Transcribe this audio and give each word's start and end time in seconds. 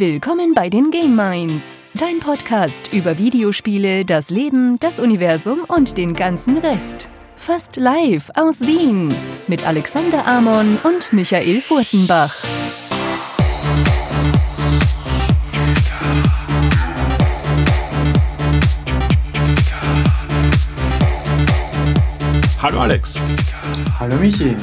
Willkommen 0.00 0.54
bei 0.54 0.70
den 0.70 0.90
Game 0.90 1.14
Minds, 1.14 1.78
dein 1.92 2.20
Podcast 2.20 2.90
über 2.90 3.18
Videospiele, 3.18 4.06
das 4.06 4.30
Leben, 4.30 4.78
das 4.78 4.98
Universum 4.98 5.64
und 5.68 5.98
den 5.98 6.14
ganzen 6.14 6.56
Rest. 6.56 7.10
Fast 7.36 7.76
live 7.76 8.30
aus 8.34 8.62
Wien 8.62 9.14
mit 9.46 9.66
Alexander 9.66 10.26
Amon 10.26 10.78
und 10.84 11.12
Michael 11.12 11.60
Furtenbach. 11.60 12.34
Hallo 22.62 22.80
Alex. 22.80 23.20
Hallo 23.98 24.16
Michi. 24.16 24.56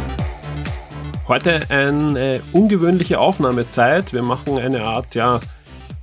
Heute 1.28 1.70
eine 1.70 2.42
ungewöhnliche 2.54 3.20
Aufnahmezeit. 3.20 4.14
Wir 4.14 4.24
machen 4.24 4.58
eine 4.58 4.84
Art 4.84 5.14
ja, 5.14 5.42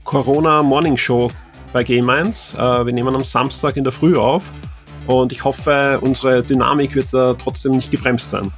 Corona 0.05 0.63
Morning 0.63 0.99
Show 0.99 1.31
bei 1.73 1.83
Game 1.83 2.11
1. 2.11 2.53
Äh, 2.53 2.59
wir 2.59 2.93
nehmen 2.93 3.15
am 3.15 3.25
Samstag 3.25 3.79
in 3.79 3.85
der 3.85 3.93
Früh 3.95 4.19
auf 4.19 4.51
und 5.07 5.33
ich 5.33 5.43
hoffe, 5.43 5.99
unsere 6.03 6.43
Dynamik 6.43 6.95
wird 6.95 7.15
da 7.15 7.33
trotzdem 7.33 7.73
nicht 7.73 7.91
gebremst 7.91 8.29
sein. 8.29 8.53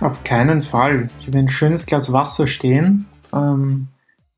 Auf 0.00 0.22
keinen 0.22 0.60
Fall. 0.60 1.08
Ich 1.18 1.26
habe 1.26 1.40
ein 1.40 1.48
schönes 1.48 1.86
Glas 1.86 2.12
Wasser 2.12 2.46
stehen 2.46 3.06
ähm, 3.32 3.88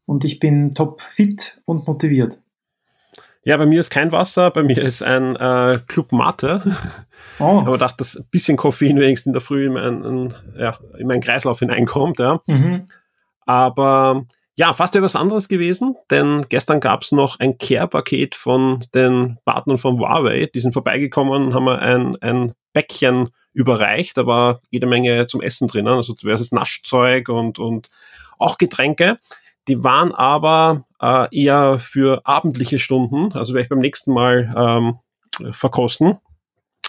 und 0.06 0.24
ich 0.24 0.40
bin 0.40 0.70
top 0.70 1.02
fit 1.02 1.60
und 1.66 1.86
motiviert. 1.86 2.38
Ja, 3.44 3.56
bei 3.56 3.66
mir 3.66 3.80
ist 3.80 3.90
kein 3.90 4.10
Wasser, 4.10 4.50
bei 4.50 4.62
mir 4.62 4.78
ist 4.78 5.02
ein 5.02 5.36
äh, 5.36 5.78
Club 5.86 6.12
Mate. 6.12 6.62
Oh. 7.38 7.60
Aber 7.66 7.78
dachte, 7.78 7.98
dass 7.98 8.16
ein 8.16 8.26
bisschen 8.30 8.56
Koffein 8.56 8.98
wenigstens 8.98 9.26
in 9.26 9.32
der 9.32 9.42
Früh 9.42 9.66
in 9.66 9.72
meinen, 9.74 10.34
ja, 10.56 10.78
in 10.98 11.06
meinen 11.06 11.20
Kreislauf 11.20 11.58
hineinkommt. 11.58 12.18
Ja. 12.20 12.40
Mhm. 12.46 12.86
Aber 13.44 14.24
ja, 14.56 14.72
fast 14.72 14.94
etwas 14.94 15.16
anderes 15.16 15.48
gewesen, 15.48 15.96
denn 16.10 16.46
gestern 16.48 16.78
gab 16.78 17.02
es 17.02 17.10
noch 17.10 17.40
ein 17.40 17.58
Care-Paket 17.58 18.36
von 18.36 18.84
den 18.94 19.38
Partnern 19.44 19.78
von 19.78 19.98
Huawei. 19.98 20.48
Die 20.54 20.60
sind 20.60 20.72
vorbeigekommen 20.72 21.46
und 21.46 21.54
haben 21.54 21.64
mir 21.64 21.80
ein, 21.80 22.16
ein 22.22 22.52
Bäckchen 22.72 23.30
überreicht, 23.52 24.16
aber 24.16 24.60
jede 24.70 24.86
Menge 24.86 25.26
zum 25.26 25.42
Essen 25.42 25.68
drinnen, 25.68 25.94
also 25.94 26.14
diverses 26.14 26.52
Naschzeug 26.52 27.28
und, 27.28 27.58
und 27.58 27.88
auch 28.38 28.58
Getränke. 28.58 29.18
Die 29.68 29.82
waren 29.82 30.12
aber 30.12 30.84
äh, 31.00 31.26
eher 31.34 31.78
für 31.78 32.26
abendliche 32.26 32.78
Stunden, 32.78 33.32
also 33.32 33.54
werde 33.54 33.64
ich 33.64 33.68
beim 33.68 33.78
nächsten 33.78 34.12
Mal 34.12 34.54
ähm, 34.56 35.52
verkosten. 35.52 36.18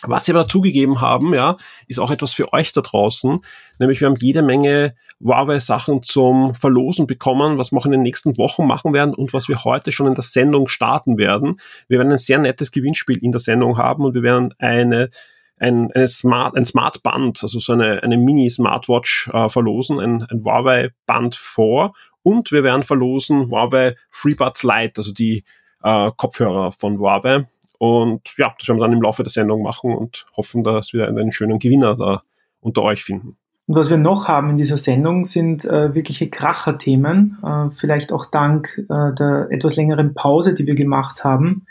Was 0.08 0.26
sie 0.26 0.34
aber 0.34 0.42
dazugegeben 0.42 1.02
haben, 1.02 1.34
ja, 1.34 1.58
ist 1.88 2.00
auch 2.00 2.12
etwas 2.12 2.34
für 2.34 2.54
euch 2.54 2.74
da 2.74 2.82
draußen. 2.82 3.40
Nämlich 3.80 4.02
wir 4.02 4.08
haben 4.08 4.18
jede 4.18 4.42
Menge 4.42 4.94
Huawei-Sachen 5.24 6.04
zum 6.04 6.54
Verlosen 6.54 7.08
bekommen, 7.08 7.58
was 7.58 7.72
wir 7.72 7.80
auch 7.80 7.86
in 7.86 7.92
den 7.92 8.04
nächsten 8.04 8.38
Wochen 8.38 8.68
machen 8.68 8.94
werden 8.94 9.16
und 9.16 9.34
was 9.34 9.48
wir 9.48 9.64
heute 9.64 9.92
schon 9.92 10.08
in 10.08 10.14
der 10.14 10.24
Sendung 10.24 10.68
starten 10.68 11.18
werden. 11.18 11.60
Wir 11.88 11.98
werden 12.00 12.12
ein 12.12 12.18
sehr 12.18 12.40
nettes 12.40 12.72
Gewinnspiel 12.72 13.18
in 13.18 13.32
der 13.32 13.40
Sendung 13.40 13.78
haben 13.78 14.04
und 14.04 14.14
wir 14.14 14.24
werden 14.24 14.54
eine 14.60 15.10
ein, 15.58 15.90
eine 15.94 16.10
Smart, 16.10 16.58
ein 16.58 16.66
Smart 16.66 17.02
Band, 17.02 17.42
also 17.42 17.60
so 17.60 17.72
eine, 17.72 18.04
eine 18.04 18.18
Mini-Smartwatch 18.18 19.30
äh, 19.32 19.48
verlosen, 19.48 20.02
ein, 20.02 20.24
ein 20.24 20.44
Huawei 20.44 20.90
Band 21.06 21.36
4 21.36 21.94
und 22.26 22.52
wir 22.52 22.64
werden 22.64 22.84
verlosen 22.84 23.52
Huawei 23.52 23.96
FreeBuds 24.10 24.64
Lite, 24.64 24.94
also 24.98 25.14
die 25.14 25.44
äh, 25.84 26.12
Kopfhörer 26.18 26.72
von 26.72 26.98
Huawei. 26.98 27.46
Und 27.78 28.34
ja, 28.38 28.54
das 28.58 28.68
werden 28.68 28.80
wir 28.80 28.86
dann 28.86 28.94
im 28.94 29.02
Laufe 29.02 29.22
der 29.22 29.30
Sendung 29.30 29.62
machen 29.62 29.94
und 29.94 30.26
hoffen, 30.36 30.64
dass 30.64 30.92
wir 30.92 31.08
einen 31.08 31.32
schönen 31.32 31.60
Gewinner 31.60 31.96
da 31.96 32.24
unter 32.62 32.82
euch 32.82 33.04
finden. 33.04 33.38
Und 33.68 33.76
was 33.76 33.92
wir 33.92 33.98
noch 33.98 34.28
haben 34.28 34.50
in 34.50 34.58
dieser 34.58 34.78
Sendung 34.78 35.26
sind 35.26 35.66
äh, 35.66 35.94
wirkliche 35.94 36.30
Kracherthemen, 36.30 37.38
äh, 37.44 37.70
vielleicht 37.76 38.12
auch 38.12 38.26
dank 38.26 38.76
äh, 38.78 39.14
der 39.14 39.48
etwas 39.52 39.76
längeren 39.76 40.16
Pause, 40.16 40.56
die 40.56 40.66
wir 40.66 40.76
gemacht 40.76 41.24
haben, 41.24 41.68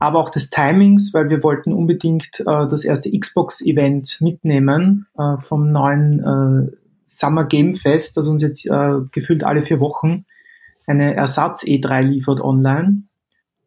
aber 0.00 0.18
auch 0.18 0.30
des 0.30 0.50
Timings, 0.50 1.14
weil 1.14 1.28
wir 1.28 1.44
wollten 1.44 1.72
unbedingt 1.72 2.40
äh, 2.40 2.44
das 2.44 2.84
erste 2.84 3.16
Xbox-Event 3.16 4.18
mitnehmen 4.20 5.06
äh, 5.16 5.36
vom 5.38 5.70
neuen 5.70 6.72
äh, 6.72 6.81
Summer 7.18 7.44
Game 7.44 7.74
Fest, 7.74 8.16
das 8.16 8.28
uns 8.28 8.42
jetzt 8.42 8.66
äh, 8.66 9.00
gefühlt 9.10 9.44
alle 9.44 9.62
vier 9.62 9.80
Wochen 9.80 10.24
eine 10.86 11.14
Ersatz-E3 11.14 12.02
liefert 12.02 12.40
online. 12.40 13.02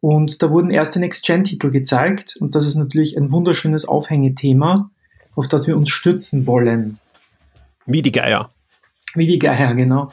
Und 0.00 0.42
da 0.42 0.50
wurden 0.50 0.70
erste 0.70 1.00
Next-Gen-Titel 1.00 1.70
gezeigt. 1.70 2.36
Und 2.38 2.54
das 2.54 2.66
ist 2.66 2.76
natürlich 2.76 3.16
ein 3.16 3.32
wunderschönes 3.32 3.86
Aufhängethema, 3.86 4.90
auf 5.34 5.48
das 5.48 5.66
wir 5.66 5.76
uns 5.76 5.90
stützen 5.90 6.46
wollen. 6.46 6.98
Wie 7.86 8.02
die 8.02 8.12
Geier. 8.12 8.48
Wie 9.14 9.26
die 9.26 9.38
Geier, 9.38 9.74
genau. 9.74 10.10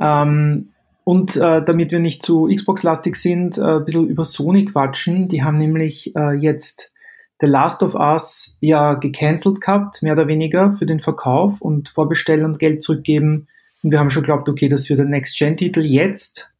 Ähm, 0.00 0.70
und 1.04 1.36
äh, 1.36 1.62
damit 1.64 1.92
wir 1.92 2.00
nicht 2.00 2.22
zu 2.22 2.48
Xbox-lastig 2.54 3.16
sind, 3.16 3.58
äh, 3.58 3.76
ein 3.76 3.84
bisschen 3.84 4.08
über 4.08 4.24
Sony 4.24 4.64
quatschen. 4.64 5.28
Die 5.28 5.42
haben 5.42 5.58
nämlich 5.58 6.14
äh, 6.16 6.34
jetzt 6.34 6.92
The 7.40 7.46
Last 7.46 7.82
of 7.82 7.94
Us 7.94 8.56
ja 8.60 8.94
gecancelt 8.94 9.60
gehabt, 9.60 10.02
mehr 10.02 10.14
oder 10.14 10.26
weniger, 10.26 10.72
für 10.72 10.86
den 10.86 11.00
Verkauf 11.00 11.60
und 11.60 11.88
vorbestellen 11.88 12.44
und 12.44 12.58
Geld 12.58 12.82
zurückgeben. 12.82 13.46
Und 13.82 13.92
wir 13.92 14.00
haben 14.00 14.10
schon 14.10 14.22
geglaubt, 14.22 14.48
okay, 14.48 14.68
das 14.68 14.88
wird 14.88 14.98
der 14.98 15.06
Next-Gen-Titel. 15.06 15.80
Jetzt, 15.80 16.50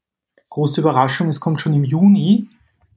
große 0.50 0.80
Überraschung, 0.80 1.28
es 1.28 1.40
kommt 1.40 1.60
schon 1.60 1.72
im 1.72 1.84
Juni, 1.84 2.46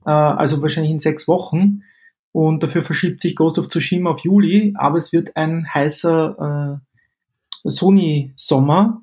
äh, 0.06 0.10
also 0.10 0.62
wahrscheinlich 0.62 0.92
in 0.92 1.00
sechs 1.00 1.26
Wochen. 1.26 1.82
Und 2.30 2.62
dafür 2.62 2.82
verschiebt 2.82 3.20
sich 3.20 3.36
Ghost 3.36 3.58
of 3.58 3.68
Tsushima 3.68 4.10
auf 4.10 4.20
Juli, 4.20 4.74
aber 4.76 4.96
es 4.96 5.12
wird 5.12 5.36
ein 5.36 5.66
heißer 5.72 6.80
äh, 7.64 7.68
Sony-Sommer. 7.68 9.02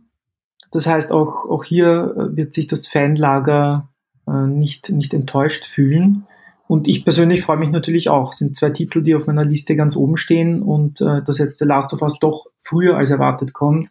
Das 0.71 0.87
heißt, 0.87 1.11
auch, 1.11 1.45
auch 1.49 1.63
hier 1.63 2.15
äh, 2.17 2.35
wird 2.37 2.53
sich 2.53 2.67
das 2.67 2.87
Fanlager 2.87 3.89
äh, 4.27 4.47
nicht, 4.47 4.89
nicht 4.89 5.13
enttäuscht 5.13 5.65
fühlen. 5.65 6.25
Und 6.69 6.87
ich 6.87 7.03
persönlich 7.03 7.41
freue 7.41 7.57
mich 7.57 7.71
natürlich 7.71 8.09
auch. 8.09 8.31
Es 8.31 8.37
sind 8.37 8.55
zwei 8.55 8.69
Titel, 8.69 9.01
die 9.01 9.15
auf 9.15 9.25
meiner 9.25 9.43
Liste 9.43 9.75
ganz 9.75 9.95
oben 9.95 10.17
stehen 10.17 10.61
und 10.61 11.01
äh, 11.01 11.23
dass 11.23 11.39
jetzt 11.39 11.57
The 11.57 11.65
Last 11.65 11.95
of 11.95 12.03
Us 12.03 12.19
doch 12.19 12.45
früher 12.59 12.95
als 12.95 13.09
erwartet 13.09 13.53
kommt, 13.53 13.89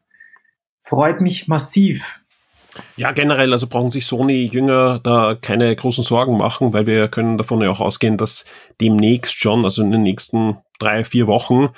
freut 0.78 1.20
mich 1.20 1.48
massiv. 1.48 2.20
Ja, 2.94 3.10
generell, 3.10 3.52
also 3.52 3.66
brauchen 3.66 3.90
sich 3.90 4.06
Sony-Jünger 4.06 5.00
da 5.02 5.34
keine 5.34 5.74
großen 5.74 6.04
Sorgen 6.04 6.36
machen, 6.36 6.72
weil 6.72 6.86
wir 6.86 7.08
können 7.08 7.36
davon 7.36 7.60
ja 7.62 7.68
auch 7.68 7.80
ausgehen, 7.80 8.16
dass 8.16 8.44
demnächst 8.80 9.36
schon, 9.36 9.64
also 9.64 9.82
in 9.82 9.90
den 9.90 10.04
nächsten 10.04 10.58
drei, 10.78 11.02
vier 11.02 11.26
Wochen, 11.26 11.70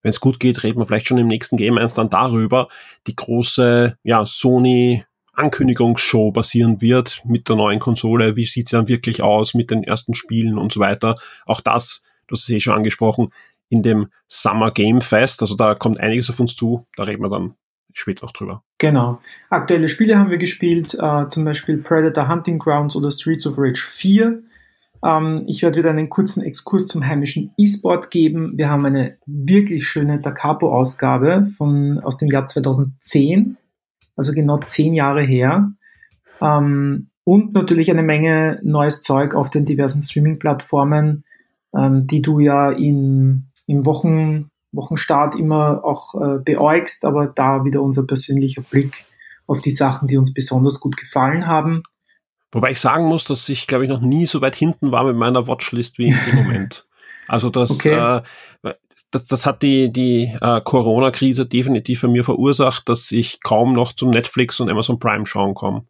wenn 0.00 0.08
es 0.08 0.20
gut 0.20 0.40
geht, 0.40 0.62
reden 0.62 0.78
wir 0.80 0.86
vielleicht 0.86 1.06
schon 1.06 1.18
im 1.18 1.26
nächsten 1.26 1.58
Game 1.58 1.76
1 1.76 1.92
dann 1.92 2.08
darüber, 2.08 2.68
die 3.06 3.14
große 3.14 3.98
ja, 4.04 4.24
Sony 4.24 5.04
Ankündigungsshow 5.40 6.30
basieren 6.32 6.80
wird 6.80 7.22
mit 7.24 7.48
der 7.48 7.56
neuen 7.56 7.80
Konsole. 7.80 8.36
Wie 8.36 8.44
sieht 8.44 8.68
sie 8.68 8.76
dann 8.76 8.88
wirklich 8.88 9.22
aus 9.22 9.54
mit 9.54 9.70
den 9.70 9.82
ersten 9.82 10.14
Spielen 10.14 10.58
und 10.58 10.72
so 10.72 10.80
weiter. 10.80 11.14
Auch 11.46 11.60
das, 11.60 12.04
hast 12.30 12.42
es 12.42 12.48
eh 12.50 12.60
schon 12.60 12.74
angesprochen, 12.74 13.30
in 13.68 13.82
dem 13.82 14.08
Summer 14.28 14.70
Game 14.70 15.00
Fest. 15.00 15.40
Also 15.40 15.56
da 15.56 15.74
kommt 15.74 16.00
einiges 16.00 16.28
auf 16.28 16.40
uns 16.40 16.54
zu. 16.56 16.86
Da 16.96 17.04
reden 17.04 17.22
wir 17.22 17.30
dann 17.30 17.54
später 17.92 18.26
auch 18.26 18.32
drüber. 18.32 18.62
Genau. 18.78 19.20
Aktuelle 19.48 19.88
Spiele 19.88 20.18
haben 20.18 20.30
wir 20.30 20.38
gespielt, 20.38 20.94
äh, 21.00 21.28
zum 21.28 21.44
Beispiel 21.44 21.78
Predator 21.78 22.28
Hunting 22.28 22.58
Grounds 22.58 22.94
oder 22.94 23.10
Streets 23.10 23.46
of 23.46 23.54
Rage 23.56 23.82
4. 23.82 24.42
Ähm, 25.04 25.44
ich 25.46 25.62
werde 25.62 25.78
wieder 25.78 25.90
einen 25.90 26.08
kurzen 26.08 26.42
Exkurs 26.42 26.86
zum 26.86 27.06
heimischen 27.06 27.52
E-Sport 27.56 28.10
geben. 28.10 28.52
Wir 28.56 28.68
haben 28.68 28.84
eine 28.84 29.16
wirklich 29.26 29.86
schöne 29.86 30.20
Da 30.20 30.30
Capo-Ausgabe 30.30 31.50
aus 32.02 32.18
dem 32.18 32.28
Jahr 32.28 32.46
2010 32.46 33.56
also 34.20 34.34
genau 34.34 34.58
zehn 34.58 34.92
Jahre 34.92 35.22
her. 35.22 35.72
Ähm, 36.42 37.08
und 37.24 37.54
natürlich 37.54 37.90
eine 37.90 38.02
Menge 38.02 38.60
neues 38.62 39.00
Zeug 39.00 39.34
auf 39.34 39.48
den 39.48 39.64
diversen 39.64 40.02
Streaming-Plattformen, 40.02 41.24
ähm, 41.74 42.06
die 42.06 42.20
du 42.20 42.38
ja 42.38 42.70
in, 42.70 43.46
im 43.66 43.86
Wochen, 43.86 44.50
Wochenstart 44.72 45.36
immer 45.36 45.82
auch 45.84 46.14
äh, 46.14 46.38
beäugst, 46.38 47.06
aber 47.06 47.28
da 47.28 47.64
wieder 47.64 47.80
unser 47.80 48.06
persönlicher 48.06 48.62
Blick 48.62 49.06
auf 49.46 49.62
die 49.62 49.70
Sachen, 49.70 50.06
die 50.06 50.18
uns 50.18 50.34
besonders 50.34 50.80
gut 50.80 50.98
gefallen 50.98 51.46
haben. 51.46 51.82
Wobei 52.52 52.72
ich 52.72 52.80
sagen 52.80 53.06
muss, 53.06 53.24
dass 53.24 53.48
ich, 53.48 53.66
glaube 53.66 53.84
ich, 53.84 53.90
noch 53.90 54.02
nie 54.02 54.26
so 54.26 54.42
weit 54.42 54.54
hinten 54.54 54.92
war 54.92 55.04
mit 55.04 55.16
meiner 55.16 55.46
Watchlist 55.46 55.98
wie 55.98 56.08
im 56.08 56.36
Moment. 56.36 56.86
Also 57.28 57.48
das, 57.48 57.70
okay. 57.76 58.22
äh, 58.64 58.72
das, 59.10 59.26
das 59.26 59.46
hat 59.46 59.62
die, 59.62 59.92
die 59.92 60.36
äh, 60.40 60.60
Corona-Krise 60.60 61.46
definitiv 61.46 62.02
bei 62.02 62.08
mir 62.08 62.24
verursacht, 62.24 62.88
dass 62.88 63.10
ich 63.12 63.40
kaum 63.42 63.72
noch 63.72 63.92
zum 63.92 64.10
Netflix 64.10 64.60
und 64.60 64.70
Amazon 64.70 64.98
Prime 64.98 65.26
schauen 65.26 65.54
komme. 65.54 65.84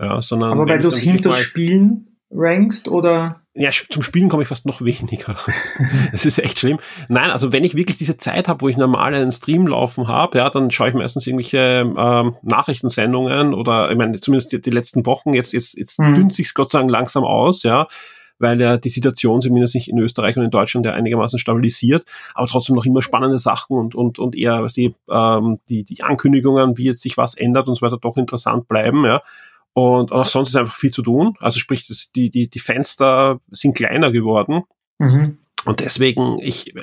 Ja, 0.00 0.20
sondern 0.22 0.52
Aber 0.52 0.66
weil 0.66 0.80
du 0.80 0.88
es 0.88 0.98
hinter 0.98 1.32
Spielen 1.34 2.18
rankst 2.30 2.88
oder? 2.88 3.42
Ja, 3.54 3.68
zum 3.70 4.02
Spielen 4.02 4.30
komme 4.30 4.42
ich 4.42 4.48
fast 4.48 4.64
noch 4.64 4.80
weniger. 4.84 5.36
das 6.12 6.24
ist 6.24 6.38
echt 6.38 6.58
schlimm. 6.58 6.78
Nein, 7.08 7.30
also 7.30 7.52
wenn 7.52 7.62
ich 7.64 7.76
wirklich 7.76 7.98
diese 7.98 8.16
Zeit 8.16 8.48
habe, 8.48 8.62
wo 8.62 8.68
ich 8.68 8.78
normal 8.78 9.14
einen 9.14 9.32
Stream 9.32 9.66
laufen 9.66 10.08
habe, 10.08 10.38
ja, 10.38 10.48
dann 10.48 10.70
schaue 10.70 10.88
ich 10.88 10.94
meistens 10.94 11.26
irgendwelche 11.26 11.92
ähm, 11.96 12.36
Nachrichtensendungen 12.42 13.52
oder 13.52 13.90
ich 13.90 13.98
meine, 13.98 14.18
zumindest 14.18 14.52
die, 14.52 14.62
die 14.62 14.70
letzten 14.70 15.04
Wochen, 15.04 15.34
jetzt, 15.34 15.52
jetzt, 15.52 15.76
jetzt 15.76 16.00
mhm. 16.00 16.14
dünnt 16.14 16.34
sich 16.34 16.54
Gott 16.54 16.70
sei 16.70 16.78
Dank 16.78 16.90
langsam 16.90 17.24
aus, 17.24 17.62
ja 17.62 17.86
weil 18.38 18.60
ja 18.60 18.76
die 18.76 18.88
Situation 18.88 19.40
zumindest 19.40 19.74
nicht 19.74 19.88
in 19.88 19.98
Österreich 19.98 20.36
und 20.36 20.44
in 20.44 20.50
Deutschland 20.50 20.86
ja 20.86 20.92
einigermaßen 20.92 21.38
stabilisiert, 21.38 22.04
aber 22.34 22.46
trotzdem 22.46 22.76
noch 22.76 22.84
immer 22.84 23.02
spannende 23.02 23.38
Sachen 23.38 23.76
und, 23.76 23.94
und, 23.94 24.18
und 24.18 24.36
eher, 24.36 24.62
was 24.62 24.72
die, 24.72 24.94
ähm, 25.10 25.58
die, 25.68 25.84
die 25.84 26.02
Ankündigungen, 26.02 26.76
wie 26.78 26.84
jetzt 26.84 27.02
sich 27.02 27.16
was 27.16 27.34
ändert 27.34 27.68
und 27.68 27.76
so 27.76 27.82
weiter, 27.86 27.98
doch 27.98 28.16
interessant 28.16 28.68
bleiben, 28.68 29.04
ja. 29.04 29.22
Und 29.74 30.12
auch 30.12 30.26
sonst 30.26 30.50
ist 30.50 30.56
einfach 30.56 30.74
viel 30.74 30.90
zu 30.90 31.02
tun. 31.02 31.34
Also 31.40 31.58
sprich, 31.58 31.86
das, 31.86 32.12
die, 32.12 32.28
die, 32.28 32.48
die 32.48 32.58
Fenster 32.58 33.40
sind 33.50 33.74
kleiner 33.74 34.12
geworden. 34.12 34.64
Mhm. 34.98 35.38
Und 35.64 35.80
deswegen, 35.80 36.38
ich, 36.40 36.74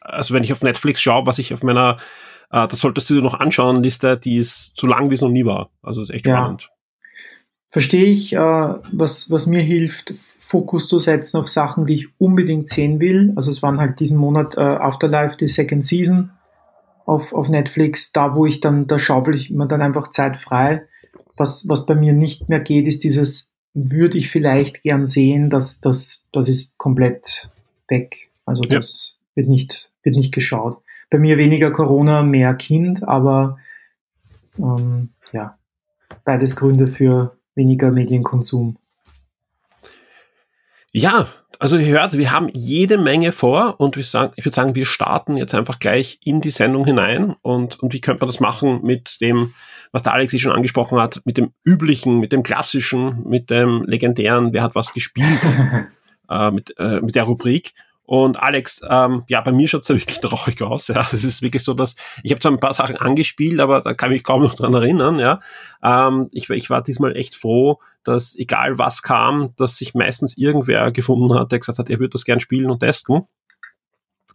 also 0.00 0.34
wenn 0.34 0.44
ich 0.44 0.52
auf 0.52 0.62
Netflix 0.62 1.00
schaue, 1.00 1.26
was 1.26 1.38
ich 1.38 1.54
auf 1.54 1.62
meiner, 1.62 1.96
äh, 2.50 2.68
das 2.68 2.80
solltest 2.80 3.08
du 3.08 3.14
dir 3.14 3.22
noch 3.22 3.34
anschauen, 3.34 3.82
Liste, 3.82 4.18
die 4.18 4.36
ist 4.36 4.78
so 4.78 4.86
lang, 4.86 5.10
wie 5.10 5.14
es 5.14 5.22
noch 5.22 5.30
nie 5.30 5.46
war. 5.46 5.70
Also 5.82 6.02
ist 6.02 6.10
echt 6.10 6.26
ja. 6.26 6.36
spannend. 6.36 6.70
Verstehe 7.76 8.06
ich, 8.06 8.32
äh, 8.32 8.38
was, 8.38 9.30
was 9.30 9.46
mir 9.46 9.60
hilft, 9.60 10.14
Fokus 10.16 10.88
zu 10.88 10.98
setzen 10.98 11.36
auf 11.36 11.46
Sachen, 11.46 11.84
die 11.84 11.94
ich 11.96 12.08
unbedingt 12.18 12.70
sehen 12.70 13.00
will. 13.00 13.34
Also 13.36 13.50
es 13.50 13.62
waren 13.62 13.78
halt 13.78 14.00
diesen 14.00 14.16
Monat 14.16 14.56
äh, 14.56 14.62
Afterlife, 14.62 15.36
die 15.36 15.46
Second 15.46 15.84
Season 15.84 16.30
auf, 17.04 17.34
auf 17.34 17.50
Netflix, 17.50 18.12
da 18.12 18.34
wo 18.34 18.46
ich 18.46 18.60
dann, 18.60 18.86
da 18.86 18.98
schaufel 18.98 19.34
ich 19.34 19.50
mir 19.50 19.66
dann 19.66 19.82
einfach 19.82 20.08
Zeit 20.08 20.38
frei. 20.38 20.86
Was, 21.36 21.68
was 21.68 21.84
bei 21.84 21.94
mir 21.94 22.14
nicht 22.14 22.48
mehr 22.48 22.60
geht, 22.60 22.88
ist 22.88 23.04
dieses, 23.04 23.50
würde 23.74 24.16
ich 24.16 24.30
vielleicht 24.30 24.82
gern 24.82 25.06
sehen, 25.06 25.50
dass 25.50 25.82
das, 25.82 26.24
das 26.32 26.48
ist 26.48 26.78
komplett 26.78 27.50
weg. 27.88 28.30
Also 28.46 28.62
das 28.62 29.18
ja. 29.18 29.42
wird 29.42 29.50
nicht, 29.50 29.90
wird 30.02 30.16
nicht 30.16 30.32
geschaut. 30.32 30.78
Bei 31.10 31.18
mir 31.18 31.36
weniger 31.36 31.70
Corona, 31.70 32.22
mehr 32.22 32.54
Kind, 32.54 33.06
aber 33.06 33.58
ähm, 34.56 35.10
ja, 35.30 35.58
beides 36.24 36.56
Gründe 36.56 36.86
für 36.86 37.36
weniger 37.56 37.90
Medienkonsum. 37.90 38.76
Ja, 40.92 41.26
also 41.58 41.76
ihr 41.76 41.86
hört, 41.86 42.16
wir 42.16 42.32
haben 42.32 42.48
jede 42.52 42.98
Menge 42.98 43.32
vor 43.32 43.80
und 43.80 44.02
sagen, 44.04 44.32
ich 44.36 44.44
würde 44.44 44.54
sagen, 44.54 44.74
wir 44.74 44.86
starten 44.86 45.36
jetzt 45.36 45.54
einfach 45.54 45.78
gleich 45.78 46.18
in 46.22 46.40
die 46.40 46.50
Sendung 46.50 46.84
hinein 46.84 47.34
und, 47.42 47.80
und 47.80 47.92
wie 47.92 48.00
könnte 48.00 48.20
man 48.20 48.28
das 48.28 48.40
machen 48.40 48.80
mit 48.82 49.20
dem, 49.20 49.54
was 49.92 50.02
der 50.02 50.12
Alex 50.12 50.38
schon 50.38 50.52
angesprochen 50.52 50.98
hat, 50.98 51.22
mit 51.24 51.38
dem 51.38 51.52
üblichen, 51.64 52.18
mit 52.18 52.32
dem 52.32 52.42
klassischen, 52.42 53.26
mit 53.28 53.50
dem 53.50 53.82
legendären, 53.84 54.52
wer 54.52 54.62
hat 54.62 54.74
was 54.74 54.92
gespielt, 54.92 55.40
äh, 56.30 56.50
mit, 56.50 56.74
äh, 56.78 57.00
mit 57.00 57.14
der 57.14 57.24
Rubrik. 57.24 57.72
Und 58.06 58.40
Alex, 58.40 58.80
ähm, 58.88 59.24
ja, 59.26 59.40
bei 59.40 59.50
mir 59.52 59.66
schaut's 59.66 59.88
da 59.88 59.94
wirklich 59.98 60.20
traurig 60.20 60.62
aus. 60.62 60.88
Ja, 60.88 61.06
es 61.12 61.24
ist 61.24 61.42
wirklich 61.42 61.64
so, 61.64 61.74
dass 61.74 61.96
ich 62.22 62.30
habe 62.30 62.40
zwar 62.40 62.52
ein 62.52 62.60
paar 62.60 62.72
Sachen 62.72 62.96
angespielt, 62.96 63.60
aber 63.60 63.80
da 63.80 63.94
kann 63.94 64.10
ich 64.10 64.16
mich 64.16 64.24
kaum 64.24 64.42
noch 64.42 64.54
dran 64.54 64.74
erinnern. 64.74 65.18
Ja, 65.18 65.40
ähm, 65.82 66.28
ich, 66.30 66.48
ich 66.50 66.70
war 66.70 66.82
diesmal 66.82 67.16
echt 67.16 67.34
froh, 67.34 67.80
dass 68.04 68.36
egal 68.36 68.78
was 68.78 69.02
kam, 69.02 69.52
dass 69.56 69.76
sich 69.76 69.94
meistens 69.94 70.38
irgendwer 70.38 70.92
gefunden 70.92 71.34
hat, 71.34 71.50
der 71.50 71.58
gesagt 71.58 71.78
hat, 71.78 71.90
er 71.90 71.98
würde 71.98 72.12
das 72.12 72.24
gern 72.24 72.40
spielen 72.40 72.70
und 72.70 72.80
testen. 72.80 73.26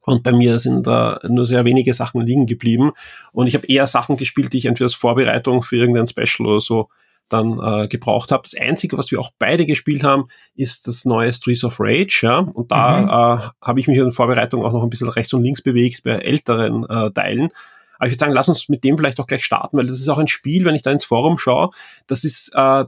Und 0.03 0.23
bei 0.23 0.31
mir 0.31 0.57
sind 0.59 0.87
da 0.87 1.19
nur 1.27 1.45
sehr 1.45 1.63
wenige 1.63 1.93
Sachen 1.93 2.21
liegen 2.21 2.47
geblieben. 2.47 2.91
Und 3.31 3.47
ich 3.47 3.53
habe 3.53 3.67
eher 3.67 3.85
Sachen 3.85 4.17
gespielt, 4.17 4.51
die 4.51 4.57
ich 4.57 4.65
entweder 4.65 4.85
als 4.85 4.95
Vorbereitung 4.95 5.61
für 5.61 5.77
irgendein 5.77 6.07
Special 6.07 6.49
oder 6.49 6.59
so 6.59 6.89
dann 7.33 7.59
äh, 7.59 7.87
gebraucht 7.87 8.31
habe. 8.31 8.43
Das 8.43 8.59
Einzige, 8.59 8.97
was 8.97 9.11
wir 9.11 9.19
auch 9.19 9.31
beide 9.39 9.65
gespielt 9.65 10.03
haben, 10.03 10.27
ist 10.55 10.87
das 10.87 11.05
neue 11.05 11.31
Streets 11.31 11.63
of 11.63 11.79
Rage. 11.79 12.21
Ja? 12.23 12.39
Und 12.39 12.71
da 12.71 13.01
mhm. 13.01 13.07
äh, 13.07 13.49
habe 13.61 13.79
ich 13.79 13.87
mich 13.87 13.97
in 13.97 14.05
der 14.05 14.13
Vorbereitung 14.13 14.63
auch 14.63 14.73
noch 14.73 14.83
ein 14.83 14.89
bisschen 14.89 15.09
rechts 15.09 15.33
und 15.33 15.43
links 15.43 15.61
bewegt 15.61 16.03
bei 16.03 16.11
älteren 16.11 16.83
äh, 16.89 17.11
Teilen. 17.11 17.49
Aber 17.97 18.07
ich 18.07 18.13
würde 18.13 18.19
sagen, 18.19 18.33
lass 18.33 18.49
uns 18.49 18.67
mit 18.67 18.83
dem 18.83 18.97
vielleicht 18.97 19.19
auch 19.19 19.27
gleich 19.27 19.45
starten, 19.45 19.77
weil 19.77 19.85
das 19.85 19.99
ist 19.99 20.09
auch 20.09 20.17
ein 20.17 20.27
Spiel, 20.27 20.65
wenn 20.65 20.73
ich 20.73 20.81
da 20.81 20.91
ins 20.91 21.05
Forum 21.05 21.37
schaue, 21.37 21.69
das 22.07 22.23
ist 22.23 22.51
äh, 22.55 22.85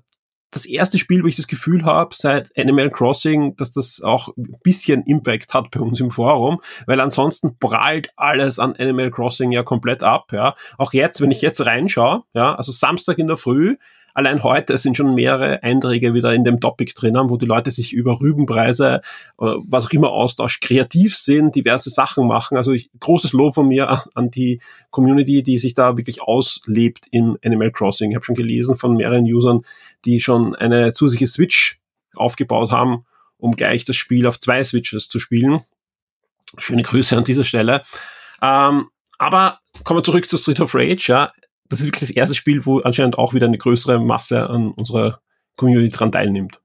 das 0.54 0.66
erste 0.66 0.98
Spiel, 0.98 1.24
wo 1.24 1.28
ich 1.28 1.36
das 1.36 1.48
Gefühl 1.48 1.84
habe, 1.84 2.16
seit 2.16 2.51
Animal 2.57 2.90
Crossing, 2.90 3.56
dass 3.56 3.72
das 3.72 4.01
auch 4.01 4.30
ein 4.38 4.56
bisschen 4.63 5.04
Impact 5.04 5.54
hat 5.54 5.72
bei 5.72 5.80
uns 5.80 6.00
im 6.00 6.12
Forum, 6.12 6.62
weil 6.86 7.00
ansonsten 7.00 7.57
prallt 7.57 8.12
alles 8.16 8.60
an 8.60 8.75
Animal 8.75 9.12
Crossing 9.12 9.51
ja 9.51 9.63
komplett 9.63 10.04
ab, 10.04 10.31
ja. 10.31 10.54
Auch 10.78 10.94
jetzt, 10.94 11.22
wenn 11.22 11.31
ich 11.31 11.42
jetzt 11.42 11.66
reinschaue, 11.66 12.24
ja, 12.34 12.56
also 12.56 12.72
Samstag 12.72 13.18
in 13.18 13.28
der 13.28 13.38
Früh, 13.38 13.78
Allein 14.13 14.44
heute 14.44 14.77
sind 14.77 14.95
schon 14.95 15.15
mehrere 15.15 15.63
Einträge 15.63 16.13
wieder 16.13 16.33
in 16.33 16.44
dem 16.44 16.60
Topic 16.60 16.94
drinnen, 16.95 17.30
wo 17.30 17.38
die 17.38 17.48
Leute 17.48 17.71
sich 17.71 17.94
über 17.94 18.19
Rübenpreise, 18.19 19.01
äh, 19.39 19.45
was 19.65 19.88
auch 19.88 19.92
immer 19.92 20.12
austauscht, 20.12 20.62
kreativ 20.62 21.15
sind, 21.15 21.56
diverse 21.56 21.89
Sachen 21.89 22.27
machen. 22.27 22.56
Also 22.56 22.74
ich, 22.74 22.92
großes 23.00 23.33
Lob 23.33 23.56
von 23.56 23.68
mir 23.68 24.04
an 24.13 24.30
die 24.30 24.62
Community, 24.92 25.42
die 25.42 25.57
sich 25.57 25.74
da 25.74 25.98
wirklich 25.98 26.21
auslebt 26.21 27.07
in 27.10 27.38
Animal 27.44 27.71
Crossing. 27.71 28.12
Ich 28.12 28.15
habe 28.15 28.25
schon 28.25 28.36
gelesen 28.36 28.75
von 28.75 28.95
mehreren 28.95 29.25
Usern, 29.25 29.62
die 30.06 30.19
schon 30.19 30.56
eine 30.56 30.94
zusätzliche 30.94 31.27
Switch 31.27 31.80
aufgebaut 32.16 32.71
haben, 32.71 33.06
um 33.38 33.56
gleich 33.56 33.83
das 33.83 33.95
Spiel 33.95 34.27
auf 34.27 34.39
zwei 34.39 34.63
Switches 34.63 35.09
zu 35.09 35.18
spielen. 35.18 35.62
Schöne 36.59 36.83
Grüße 36.83 37.18
an 37.18 37.24
dieser 37.24 37.44
Stelle. 37.44 37.81
Ähm, 38.42 38.89
aber 39.18 39.59
kommen 39.83 40.00
wir 40.00 40.04
zurück 40.04 40.30
zu 40.30 40.38
Street 40.38 40.59
of 40.59 40.75
Rage. 40.75 41.06
Ja 41.07 41.31
das 41.73 41.79
ist 41.79 41.87
wirklich 41.87 42.01
das 42.01 42.11
erste 42.11 42.35
Spiel, 42.35 42.65
wo 42.65 42.79
anscheinend 42.79 43.17
auch 43.17 43.33
wieder 43.33 43.47
eine 43.47 43.57
größere 43.57 43.99
Masse 43.99 44.47
an 44.49 44.71
unserer 44.71 45.19
Community 45.55 45.89
dran 45.89 46.11
teilnimmt. 46.11 46.61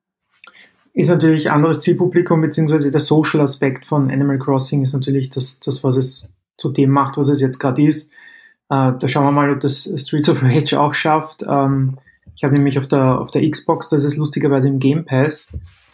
Ist 0.93 1.09
natürlich 1.09 1.51
anderes 1.51 1.81
Zielpublikum, 1.81 2.43
beziehungsweise 2.43 2.91
der 2.91 3.01
Social-Aspekt 3.01 3.87
von 3.87 4.11
Animal 4.11 4.39
Crossing 4.39 4.83
ist 4.83 4.93
natürlich 4.93 5.31
das, 5.31 5.61
das, 5.61 5.83
was 5.83 5.97
es 5.97 6.35
zu 6.59 6.71
dem 6.71 6.91
macht, 6.91 7.17
was 7.17 7.29
es 7.29 7.41
jetzt 7.41 7.59
gerade 7.59 7.83
ist. 7.83 8.13
Äh, 8.69 8.93
da 8.99 9.09
schauen 9.09 9.25
wir 9.25 9.33
mal, 9.33 9.51
ob 9.51 9.61
das 9.61 9.91
Streets 9.97 10.29
of 10.29 10.43
Rage 10.43 10.79
auch 10.79 10.93
schafft. 10.93 11.43
Ähm, 11.49 11.99
ich 12.37 12.45
habe 12.45 12.55
nämlich 12.55 12.79
auf 12.79 12.87
der, 12.87 13.19
auf 13.19 13.31
der 13.31 13.49
Xbox, 13.49 13.89
das 13.89 14.05
ist 14.05 14.17
lustigerweise 14.17 14.69
im 14.69 14.79
Game 14.79 15.07
Pass, 15.07 15.51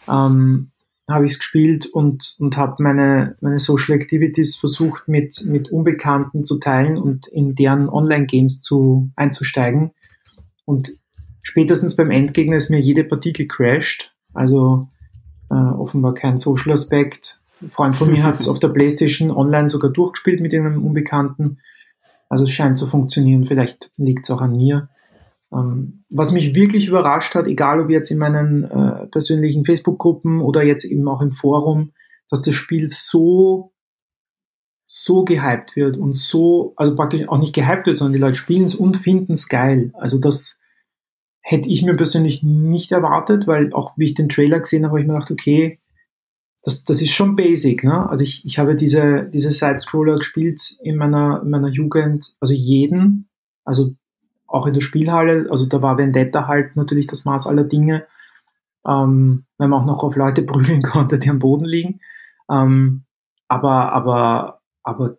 ähm, 0.09 0.71
habe 1.07 1.25
ich 1.25 1.33
es 1.33 1.39
gespielt 1.39 1.85
und, 1.85 2.35
und 2.39 2.57
habe 2.57 2.81
meine, 2.81 3.35
meine 3.39 3.59
Social 3.59 3.95
Activities 3.95 4.55
versucht 4.55 5.07
mit, 5.07 5.43
mit 5.45 5.71
Unbekannten 5.71 6.43
zu 6.43 6.59
teilen 6.59 6.97
und 6.97 7.27
in 7.27 7.53
deren 7.53 7.89
Online-Games 7.89 8.61
zu, 8.61 9.11
einzusteigen. 9.15 9.91
Und 10.65 10.97
spätestens 11.43 11.95
beim 11.95 12.09
Endgegner 12.09 12.57
ist 12.57 12.71
mir 12.71 12.79
jede 12.79 13.03
Partie 13.03 13.33
gecrashed. 13.33 14.15
Also 14.33 14.87
äh, 15.51 15.53
offenbar 15.53 16.15
kein 16.15 16.39
Social 16.39 16.73
Aspekt. 16.73 17.39
Ein 17.61 17.69
Freund 17.69 17.95
von 17.95 18.11
mir 18.11 18.23
hat 18.23 18.39
es 18.39 18.47
auf 18.49 18.57
der 18.57 18.69
Playstation 18.69 19.29
online 19.29 19.69
sogar 19.69 19.91
durchgespielt 19.91 20.41
mit 20.41 20.55
einem 20.55 20.83
Unbekannten. 20.83 21.59
Also 22.29 22.45
es 22.45 22.51
scheint 22.51 22.79
zu 22.79 22.87
funktionieren. 22.87 23.45
Vielleicht 23.45 23.91
liegt 23.95 24.25
es 24.25 24.31
auch 24.31 24.41
an 24.41 24.55
mir. 24.57 24.89
Ähm, 25.55 26.03
was 26.09 26.31
mich 26.31 26.55
wirklich 26.55 26.87
überrascht 26.87 27.35
hat, 27.35 27.47
egal 27.47 27.79
ob 27.79 27.89
jetzt 27.89 28.11
in 28.11 28.17
meinen 28.17 28.63
äh, 28.63 29.07
persönlichen 29.07 29.65
Facebook-Gruppen 29.65 30.41
oder 30.41 30.63
jetzt 30.63 30.85
eben 30.85 31.07
auch 31.07 31.21
im 31.21 31.31
Forum, 31.31 31.93
dass 32.29 32.41
das 32.41 32.55
Spiel 32.55 32.87
so 32.87 33.71
so 34.87 35.23
gehypt 35.23 35.75
wird 35.75 35.97
und 35.97 36.15
so, 36.15 36.73
also 36.75 36.95
praktisch 36.95 37.27
auch 37.27 37.39
nicht 37.39 37.55
gehypt 37.55 37.87
wird, 37.87 37.97
sondern 37.97 38.13
die 38.13 38.19
Leute 38.19 38.37
spielen 38.37 38.65
es 38.65 38.75
und 38.75 38.97
finden 38.97 39.33
es 39.33 39.47
geil. 39.47 39.91
Also 39.95 40.19
das 40.19 40.59
hätte 41.41 41.69
ich 41.69 41.83
mir 41.83 41.95
persönlich 41.95 42.43
nicht 42.43 42.91
erwartet, 42.91 43.47
weil 43.47 43.73
auch 43.73 43.93
wie 43.97 44.05
ich 44.05 44.13
den 44.13 44.29
Trailer 44.29 44.59
gesehen 44.59 44.83
habe, 44.83 44.91
habe 44.91 45.01
ich 45.01 45.07
mir 45.07 45.13
gedacht, 45.13 45.31
okay, 45.31 45.79
das, 46.63 46.83
das 46.83 47.01
ist 47.01 47.11
schon 47.11 47.35
basic. 47.35 47.83
Ne? 47.83 48.09
Also 48.09 48.23
ich, 48.23 48.45
ich 48.45 48.57
habe 48.59 48.75
diese, 48.75 49.29
diese 49.31 49.51
Side-Scroller 49.51 50.17
gespielt 50.17 50.77
in 50.81 50.97
meiner, 50.97 51.41
in 51.43 51.49
meiner 51.49 51.69
Jugend, 51.69 52.35
also 52.39 52.53
jeden, 52.53 53.29
also 53.63 53.95
auch 54.55 54.65
in 54.65 54.73
der 54.73 54.81
Spielhalle, 54.81 55.47
also 55.51 55.65
da 55.65 55.81
war 55.81 55.97
Vendetta 55.97 56.47
halt 56.47 56.77
natürlich 56.77 57.07
das 57.07 57.25
Maß 57.25 57.45
aller 57.45 57.65
Dinge, 57.65 58.07
ähm, 58.87 59.45
wenn 59.57 59.69
man 59.69 59.81
auch 59.81 59.85
noch 59.85 60.03
auf 60.03 60.15
Leute 60.15 60.43
prügeln 60.45 60.81
konnte, 60.81 61.19
die 61.19 61.29
am 61.29 61.39
Boden 61.39 61.65
liegen. 61.65 61.99
Ähm, 62.49 63.03
aber, 63.49 63.91
aber, 63.91 64.61
aber, 64.83 65.17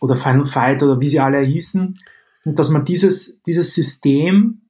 oder 0.00 0.16
Final 0.16 0.46
Fight 0.46 0.82
oder 0.82 0.98
wie 1.00 1.08
sie 1.08 1.20
alle 1.20 1.40
hießen, 1.40 1.98
und 2.46 2.58
dass 2.58 2.70
man 2.70 2.86
dieses, 2.86 3.42
dieses 3.42 3.74
System 3.74 4.62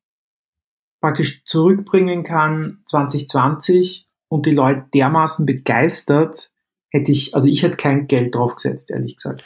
praktisch 1.00 1.44
zurückbringen 1.44 2.24
kann 2.24 2.80
2020 2.86 4.08
und 4.28 4.44
die 4.44 4.50
Leute 4.50 4.86
dermaßen 4.92 5.46
begeistert, 5.46 6.50
hätte 6.90 7.12
ich, 7.12 7.32
also 7.36 7.46
ich 7.46 7.62
hätte 7.62 7.76
kein 7.76 8.08
Geld 8.08 8.34
drauf 8.34 8.56
gesetzt, 8.56 8.90
ehrlich 8.90 9.16
gesagt 9.16 9.44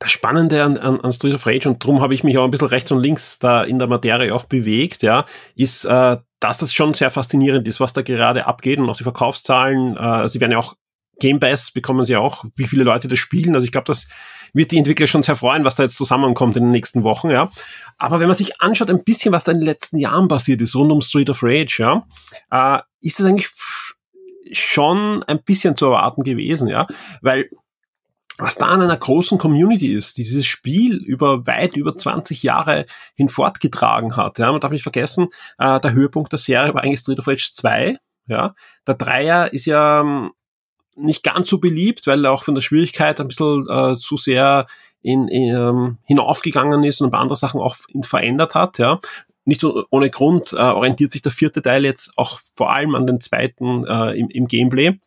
das 0.00 0.10
Spannende 0.10 0.64
an, 0.64 0.78
an, 0.78 1.00
an 1.00 1.12
Street 1.12 1.34
of 1.34 1.46
Rage, 1.46 1.68
und 1.68 1.84
darum 1.84 2.00
habe 2.00 2.14
ich 2.14 2.24
mich 2.24 2.36
auch 2.38 2.44
ein 2.44 2.50
bisschen 2.50 2.68
rechts 2.68 2.90
und 2.90 3.00
links 3.00 3.38
da 3.38 3.62
in 3.62 3.78
der 3.78 3.86
Materie 3.86 4.34
auch 4.34 4.44
bewegt, 4.44 5.02
ja, 5.02 5.26
ist, 5.54 5.84
äh, 5.84 6.16
dass 6.40 6.58
das 6.58 6.72
schon 6.72 6.94
sehr 6.94 7.10
faszinierend 7.10 7.68
ist, 7.68 7.80
was 7.80 7.92
da 7.92 8.02
gerade 8.02 8.46
abgeht 8.46 8.78
und 8.78 8.88
auch 8.88 8.96
die 8.96 9.04
Verkaufszahlen, 9.04 9.96
äh, 9.96 10.28
sie 10.28 10.40
werden 10.40 10.52
ja 10.52 10.58
auch 10.58 10.74
Game 11.20 11.38
Pass 11.38 11.70
bekommen 11.70 12.06
sie 12.06 12.16
auch, 12.16 12.44
wie 12.56 12.66
viele 12.66 12.82
Leute 12.82 13.06
das 13.06 13.18
spielen. 13.18 13.54
Also 13.54 13.66
ich 13.66 13.72
glaube, 13.72 13.84
das 13.84 14.06
wird 14.54 14.72
die 14.72 14.78
Entwickler 14.78 15.06
schon 15.06 15.22
sehr 15.22 15.36
freuen, 15.36 15.64
was 15.64 15.76
da 15.76 15.82
jetzt 15.82 15.96
zusammenkommt 15.96 16.56
in 16.56 16.64
den 16.64 16.72
nächsten 16.72 17.04
Wochen, 17.04 17.28
ja. 17.28 17.50
Aber 17.98 18.20
wenn 18.20 18.26
man 18.26 18.34
sich 18.34 18.60
anschaut, 18.62 18.90
ein 18.90 19.04
bisschen, 19.04 19.30
was 19.30 19.44
da 19.44 19.52
in 19.52 19.58
den 19.58 19.66
letzten 19.66 19.98
Jahren 19.98 20.28
passiert 20.28 20.62
ist, 20.62 20.74
rund 20.74 20.90
um 20.90 21.02
Street 21.02 21.28
of 21.28 21.42
Rage, 21.42 21.76
ja, 21.78 22.06
äh, 22.50 22.80
ist 23.02 23.20
es 23.20 23.26
eigentlich 23.26 23.48
schon 24.52 25.22
ein 25.24 25.42
bisschen 25.44 25.76
zu 25.76 25.86
erwarten 25.86 26.22
gewesen, 26.24 26.68
ja, 26.68 26.86
weil 27.20 27.50
was 28.40 28.56
da 28.56 28.66
an 28.66 28.82
einer 28.82 28.96
großen 28.96 29.38
Community 29.38 29.92
ist, 29.92 30.18
dieses 30.18 30.46
Spiel 30.46 30.96
über 30.96 31.46
weit 31.46 31.76
über 31.76 31.96
20 31.96 32.42
Jahre 32.42 32.86
hinfortgetragen 33.14 34.16
hat. 34.16 34.38
Ja, 34.38 34.50
man 34.50 34.60
darf 34.60 34.72
nicht 34.72 34.82
vergessen, 34.82 35.28
äh, 35.58 35.80
der 35.80 35.92
Höhepunkt 35.92 36.32
der 36.32 36.38
Serie 36.38 36.74
war 36.74 36.82
eigentlich 36.82 37.00
Street 37.00 37.18
of 37.18 37.28
Rage 37.28 37.50
2. 37.54 37.96
Ja, 38.26 38.54
der 38.86 38.94
Dreier 38.94 39.52
ist 39.52 39.66
ja 39.66 40.00
ähm, 40.00 40.30
nicht 40.96 41.22
ganz 41.22 41.48
so 41.48 41.58
beliebt, 41.58 42.06
weil 42.06 42.24
er 42.24 42.32
auch 42.32 42.44
von 42.44 42.54
der 42.54 42.62
Schwierigkeit 42.62 43.20
ein 43.20 43.28
bisschen 43.28 43.66
äh, 43.68 43.96
zu 43.96 44.16
sehr 44.16 44.66
in, 45.02 45.28
in, 45.28 45.54
ähm, 45.54 45.98
hinaufgegangen 46.04 46.84
ist 46.84 47.00
und 47.00 47.08
ein 47.08 47.10
paar 47.10 47.20
andere 47.20 47.36
Sachen 47.36 47.60
auch 47.60 47.76
verändert 48.02 48.54
hat. 48.54 48.78
Ja, 48.78 48.98
nicht 49.44 49.64
ohne 49.64 50.10
Grund 50.10 50.52
äh, 50.52 50.56
orientiert 50.56 51.10
sich 51.10 51.22
der 51.22 51.32
vierte 51.32 51.62
Teil 51.62 51.84
jetzt 51.84 52.12
auch 52.16 52.38
vor 52.54 52.72
allem 52.72 52.94
an 52.94 53.06
den 53.06 53.20
zweiten 53.20 53.84
äh, 53.86 54.12
im, 54.12 54.28
im 54.28 54.46
Gameplay. 54.46 54.98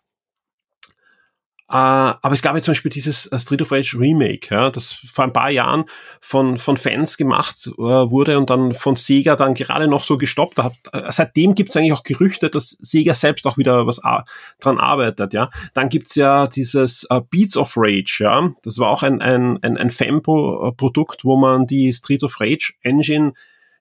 Äh, 1.69 1.75
aber 1.75 2.33
es 2.33 2.41
gab 2.41 2.55
ja 2.55 2.61
zum 2.61 2.73
Beispiel 2.73 2.91
dieses 2.91 3.25
äh, 3.27 3.39
Street 3.39 3.61
of 3.61 3.71
Rage 3.71 3.97
Remake, 3.97 4.53
ja, 4.53 4.69
das 4.69 4.91
vor 4.91 5.23
ein 5.23 5.33
paar 5.33 5.49
Jahren 5.49 5.85
von, 6.19 6.57
von 6.57 6.75
Fans 6.75 7.17
gemacht 7.17 7.67
äh, 7.67 7.81
wurde 7.81 8.37
und 8.37 8.49
dann 8.49 8.73
von 8.73 8.95
Sega 8.95 9.35
dann 9.35 9.53
gerade 9.53 9.87
noch 9.87 10.03
so 10.03 10.17
gestoppt 10.17 10.59
hat. 10.59 10.73
Seitdem 11.09 11.55
gibt 11.55 11.69
es 11.69 11.77
eigentlich 11.77 11.93
auch 11.93 12.03
Gerüchte, 12.03 12.49
dass 12.49 12.77
Sega 12.81 13.13
selbst 13.13 13.47
auch 13.47 13.57
wieder 13.57 13.87
was 13.87 14.01
dran 14.59 14.77
arbeitet, 14.77 15.33
ja. 15.33 15.49
Dann 15.73 15.89
gibt's 15.89 16.15
ja 16.15 16.47
dieses 16.47 17.05
äh, 17.09 17.21
Beats 17.29 17.55
of 17.55 17.73
Rage, 17.77 18.17
ja. 18.19 18.49
Das 18.63 18.77
war 18.77 18.89
auch 18.89 19.01
ein, 19.01 19.21
ein, 19.21 19.57
ein, 19.63 19.77
ein 19.77 19.89
Fan-Produkt, 19.89 21.23
wo 21.23 21.37
man 21.37 21.65
die 21.65 21.93
Street 21.93 22.23
of 22.23 22.39
Rage 22.41 22.73
Engine 22.81 23.33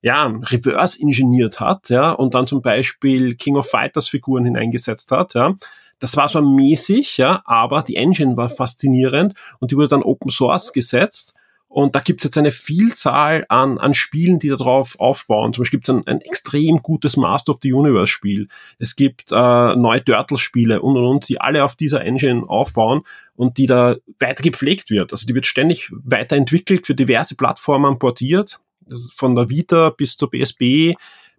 ja, 0.02 0.26
reverse 0.26 1.00
ingeniert 1.00 1.60
hat, 1.60 1.88
ja, 1.88 2.10
und 2.10 2.34
dann 2.34 2.46
zum 2.46 2.60
Beispiel 2.60 3.36
King 3.36 3.56
of 3.56 3.68
Fighters 3.68 4.08
Figuren 4.08 4.44
hineingesetzt 4.44 5.10
hat, 5.12 5.34
ja. 5.34 5.54
Das 6.02 6.16
war 6.16 6.28
so 6.28 6.42
mäßig, 6.42 7.16
ja, 7.18 7.42
aber 7.44 7.82
die 7.82 7.94
Engine 7.94 8.36
war 8.36 8.48
faszinierend 8.48 9.34
und 9.60 9.70
die 9.70 9.76
wurde 9.76 9.86
dann 9.86 10.02
Open 10.02 10.32
Source 10.32 10.72
gesetzt. 10.72 11.32
Und 11.68 11.94
da 11.94 12.00
gibt's 12.00 12.24
jetzt 12.24 12.36
eine 12.36 12.50
Vielzahl 12.50 13.46
an, 13.48 13.78
an 13.78 13.94
Spielen, 13.94 14.40
die 14.40 14.48
darauf 14.48 14.98
aufbauen. 14.98 15.52
Zum 15.52 15.62
Beispiel 15.62 15.78
gibt's 15.78 15.90
ein, 15.90 16.04
ein 16.08 16.20
extrem 16.20 16.82
gutes 16.82 17.16
Master 17.16 17.52
of 17.52 17.60
the 17.62 17.72
Universe 17.72 18.08
Spiel. 18.08 18.48
Es 18.80 18.96
gibt 18.96 19.30
äh, 19.30 19.76
neue 19.76 20.04
Turtles-Spiele 20.04 20.82
und 20.82 20.96
und 20.96 21.04
und, 21.04 21.28
die 21.28 21.40
alle 21.40 21.62
auf 21.62 21.76
dieser 21.76 22.04
Engine 22.04 22.42
aufbauen 22.48 23.02
und 23.36 23.56
die 23.56 23.66
da 23.66 23.94
weiter 24.18 24.42
gepflegt 24.42 24.90
wird. 24.90 25.12
Also 25.12 25.24
die 25.24 25.36
wird 25.36 25.46
ständig 25.46 25.88
weiterentwickelt, 25.92 26.84
für 26.84 26.96
diverse 26.96 27.36
Plattformen 27.36 28.00
portiert, 28.00 28.58
also 28.90 29.08
von 29.14 29.36
der 29.36 29.50
Vita 29.50 29.90
bis 29.90 30.16
zur 30.16 30.32
PSP 30.32 30.96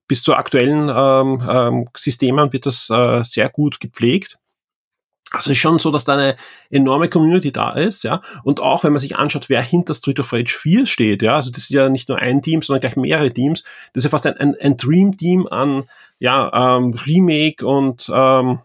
bis 0.07 0.23
zu 0.23 0.35
aktuellen 0.35 0.89
ähm, 0.89 1.49
ähm, 1.49 1.89
Systemen 1.97 2.51
wird 2.53 2.65
das 2.65 2.89
äh, 2.89 3.23
sehr 3.23 3.49
gut 3.49 3.79
gepflegt. 3.79 4.37
Also 5.35 5.49
ist 5.49 5.57
schon 5.57 5.79
so, 5.79 5.89
dass 5.89 6.05
da 6.05 6.13
eine 6.13 6.35
enorme 6.69 7.09
Community 7.09 7.51
da 7.51 7.71
ist, 7.71 8.03
ja. 8.03 8.21
Und 8.43 8.59
auch 8.59 8.83
wenn 8.83 8.93
man 8.93 8.99
sich 8.99 9.17
anschaut, 9.17 9.49
wer 9.49 9.63
hinter 9.63 9.95
Street 9.95 10.19
of 10.19 10.31
Rage 10.31 10.53
4 10.53 10.85
steht, 10.85 11.23
ja, 11.23 11.35
also 11.35 11.49
das 11.49 11.63
ist 11.63 11.69
ja 11.71 11.89
nicht 11.89 12.07
nur 12.07 12.19
ein 12.19 12.43
Team, 12.43 12.61
sondern 12.61 12.81
gleich 12.81 12.95
mehrere 12.95 13.33
Teams. 13.33 13.63
Das 13.93 14.01
ist 14.01 14.03
ja 14.03 14.09
fast 14.11 14.27
ein, 14.27 14.37
ein, 14.37 14.55
ein 14.61 14.77
Dream-Team 14.77 15.47
an 15.47 15.85
ja, 16.19 16.77
ähm, 16.77 16.93
Remake 17.07 17.65
und 17.65 18.11
ähm, 18.13 18.59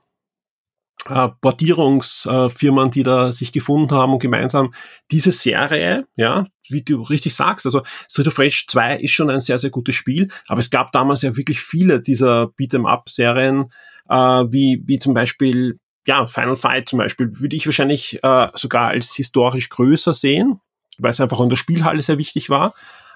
äh, 1.09 1.29
Portierungsfirmen, 1.41 2.91
die 2.91 3.03
da 3.03 3.33
sich 3.33 3.51
gefunden 3.51 3.95
haben 3.95 4.13
und 4.13 4.19
gemeinsam 4.19 4.75
diese 5.11 5.33
Serie, 5.33 6.07
ja, 6.17 6.45
wie 6.69 6.83
du 6.83 7.01
richtig 7.03 7.35
sagst, 7.35 7.65
also 7.65 7.83
Street 8.11 8.29
of 8.29 8.39
Rage 8.39 8.65
2 8.69 8.97
ist 8.97 9.13
schon 9.13 9.31
ein 9.31 9.41
sehr, 9.41 9.59
sehr 9.59 9.71
gutes 9.71 9.95
Spiel, 9.95 10.29
aber 10.49 10.61
es 10.61 10.69
gab 10.69 10.93
damals 10.93 11.23
ja 11.23 11.35
wirklich 11.35 11.61
viele 11.61 12.03
dieser 12.03 12.51
Beat'em-up-Serien, 12.59 13.73
äh, 14.11 14.15
wie, 14.15 14.83
wie 14.85 14.99
zum 14.99 15.15
Beispiel 15.15 15.79
ja, 16.09 16.27
Final 16.27 16.57
Fight 16.57 16.89
zum 16.89 16.99
Beispiel 16.99 17.39
würde 17.39 17.55
ich 17.55 17.67
wahrscheinlich 17.67 18.19
äh, 18.23 18.49
sogar 18.55 18.89
als 18.89 19.15
historisch 19.15 19.69
größer 19.69 20.15
sehen, 20.15 20.59
weil 20.99 21.11
es 21.11 21.21
einfach 21.21 21.39
in 21.41 21.51
der 21.51 21.57
Spielhalle 21.57 22.01
sehr 22.01 22.17
wichtig 22.17 22.49
war. 22.49 22.73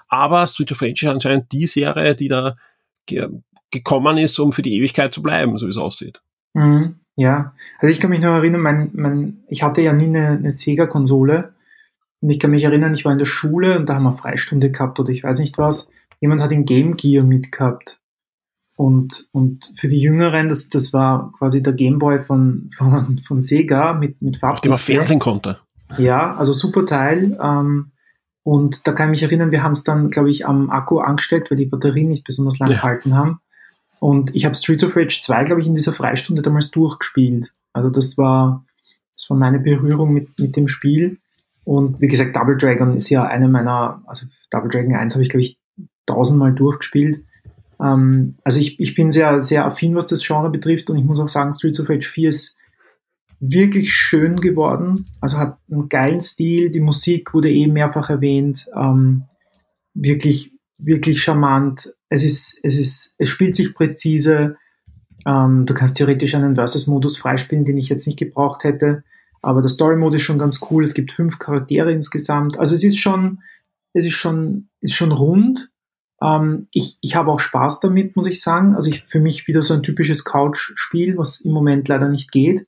Aber 0.09 0.45
Street 0.45 0.71
of 0.71 0.81
Rage 0.81 1.07
ist 1.07 1.11
anscheinend 1.11 1.51
die 1.51 1.65
Serie, 1.65 2.13
die 2.13 2.27
da 2.27 2.55
ge 3.07 3.27
gekommen 3.71 4.19
ist, 4.19 4.37
um 4.37 4.53
für 4.53 4.61
die 4.61 4.75
Ewigkeit 4.75 5.11
zu 5.11 5.23
bleiben, 5.23 5.57
so 5.57 5.65
wie 5.65 5.71
es 5.71 5.77
aussieht. 5.77 6.21
Mhm, 6.53 6.99
ja, 7.15 7.55
also 7.79 7.91
ich 7.91 7.99
kann 7.99 8.11
mich 8.11 8.19
noch 8.19 8.35
erinnern, 8.35 8.61
mein, 8.61 8.91
mein, 8.93 9.43
ich 9.47 9.63
hatte 9.63 9.81
ja 9.81 9.93
nie 9.93 10.05
eine, 10.05 10.27
eine 10.27 10.51
Sega-Konsole 10.51 11.55
und 12.21 12.29
ich 12.29 12.39
kann 12.39 12.51
mich 12.51 12.63
erinnern, 12.63 12.93
ich 12.93 13.03
war 13.03 13.11
in 13.11 13.17
der 13.17 13.25
Schule 13.25 13.79
und 13.79 13.89
da 13.89 13.95
haben 13.95 14.03
wir 14.03 14.13
Freistunde 14.13 14.69
gehabt 14.69 14.99
oder 14.99 15.09
ich 15.09 15.23
weiß 15.23 15.39
nicht 15.39 15.57
was. 15.57 15.89
Jemand 16.19 16.39
hat 16.39 16.51
den 16.51 16.65
Game 16.65 16.95
Gear 16.95 17.25
mitgehabt 17.25 17.99
und, 18.75 19.27
und 19.31 19.71
für 19.75 19.87
die 19.87 19.99
Jüngeren, 19.99 20.49
das, 20.49 20.69
das 20.69 20.93
war 20.93 21.31
quasi 21.37 21.61
der 21.61 21.73
Gameboy 21.73 22.19
von, 22.19 22.69
von, 22.75 23.19
von 23.25 23.41
Sega 23.41 23.93
mit, 23.93 24.21
mit 24.21 24.37
Farb. 24.37 24.53
Auf 24.53 24.61
dem 24.61 24.71
man 24.71 24.79
Fernsehen 24.79 25.19
konnte. 25.19 25.59
Ja, 25.97 26.35
also 26.35 26.53
super 26.53 26.85
Teil. 26.85 27.37
Ähm, 27.41 27.91
und 28.43 28.87
da 28.87 28.91
kann 28.91 29.09
ich 29.09 29.21
mich 29.21 29.23
erinnern, 29.23 29.51
wir 29.51 29.63
haben 29.63 29.71
es 29.71 29.83
dann, 29.83 30.09
glaube 30.09 30.31
ich, 30.31 30.45
am 30.45 30.69
Akku 30.69 30.99
angesteckt, 30.99 31.49
weil 31.49 31.57
die 31.57 31.65
Batterien 31.65 32.09
nicht 32.09 32.25
besonders 32.25 32.59
lang 32.59 32.69
ja. 32.69 32.75
gehalten 32.75 33.15
haben. 33.15 33.39
Und 33.99 34.35
ich 34.35 34.43
habe 34.43 34.55
Streets 34.55 34.83
of 34.83 34.97
Rage 34.97 35.21
2, 35.21 35.45
glaube 35.45 35.61
ich, 35.61 35.67
in 35.67 35.75
dieser 35.75 35.93
Freistunde 35.93 36.41
damals 36.41 36.71
durchgespielt. 36.71 37.53
Also 37.71 37.89
das 37.89 38.17
war, 38.17 38.65
das 39.13 39.29
war 39.29 39.37
meine 39.37 39.59
Berührung 39.59 40.13
mit, 40.13 40.37
mit 40.39 40.57
dem 40.57 40.67
Spiel. 40.67 41.19
Und 41.63 42.01
wie 42.01 42.07
gesagt, 42.07 42.35
Double 42.35 42.57
Dragon 42.57 42.97
ist 42.97 43.09
ja 43.09 43.23
eine 43.23 43.47
meiner, 43.47 44.01
also 44.05 44.25
Double 44.49 44.69
Dragon 44.69 44.95
1 44.95 45.13
habe 45.13 45.23
ich, 45.23 45.29
glaube 45.29 45.43
ich, 45.43 45.57
tausendmal 46.05 46.53
durchgespielt. 46.53 47.23
Ähm, 47.83 48.35
also 48.43 48.59
ich, 48.59 48.79
ich 48.79 48.95
bin 48.95 49.11
sehr, 49.11 49.41
sehr 49.41 49.65
affin, 49.65 49.95
was 49.95 50.07
das 50.07 50.25
Genre 50.25 50.49
betrifft 50.49 50.89
und 50.89 50.97
ich 50.97 51.03
muss 51.03 51.19
auch 51.19 51.27
sagen, 51.27 51.51
Streets 51.51 51.79
of 51.79 51.89
Rage 51.89 52.07
4 52.09 52.29
ist 52.29 52.55
wirklich 53.39 53.91
schön 53.93 54.37
geworden. 54.39 55.05
Also 55.19 55.37
hat 55.37 55.57
einen 55.69 55.89
geilen 55.89 56.21
Stil, 56.21 56.69
die 56.69 56.79
Musik 56.79 57.33
wurde 57.33 57.51
eben 57.51 57.73
mehrfach 57.73 58.09
erwähnt, 58.09 58.67
ähm, 58.75 59.23
wirklich, 59.93 60.53
wirklich 60.77 61.21
charmant. 61.21 61.93
Es 62.09 62.23
ist, 62.23 62.59
es 62.63 62.77
ist, 62.77 63.15
es 63.17 63.29
spielt 63.29 63.55
sich 63.55 63.73
präzise. 63.73 64.55
Ähm, 65.25 65.65
du 65.65 65.73
kannst 65.73 65.97
theoretisch 65.97 66.35
einen 66.35 66.55
Versus-Modus 66.55 67.17
freispielen, 67.17 67.65
den 67.65 67.77
ich 67.77 67.89
jetzt 67.89 68.07
nicht 68.07 68.19
gebraucht 68.19 68.63
hätte. 68.63 69.03
Aber 69.41 69.61
der 69.61 69.69
Story-Mode 69.69 70.17
ist 70.17 70.23
schon 70.23 70.39
ganz 70.39 70.61
cool. 70.69 70.85
Es 70.85 70.93
gibt 70.93 71.11
fünf 71.11 71.37
Charaktere 71.37 71.91
insgesamt. 71.91 72.57
Also 72.57 72.75
es 72.75 72.83
ist 72.83 72.97
schon, 72.97 73.41
es 73.91 74.05
ist 74.05 74.13
schon, 74.13 74.69
ist 74.79 74.93
schon 74.93 75.11
rund. 75.11 75.69
Ähm, 76.23 76.67
ich 76.71 76.97
ich 77.01 77.15
habe 77.15 77.31
auch 77.31 77.39
Spaß 77.39 77.81
damit, 77.81 78.15
muss 78.15 78.27
ich 78.27 78.41
sagen. 78.41 78.75
Also 78.75 78.89
ich, 78.89 79.03
für 79.05 79.19
mich 79.19 79.47
wieder 79.47 79.61
so 79.61 79.73
ein 79.73 79.83
typisches 79.83 80.23
Couch-Spiel, 80.23 81.17
was 81.17 81.41
im 81.41 81.51
Moment 81.51 81.87
leider 81.87 82.09
nicht 82.09 82.31
geht. 82.31 82.65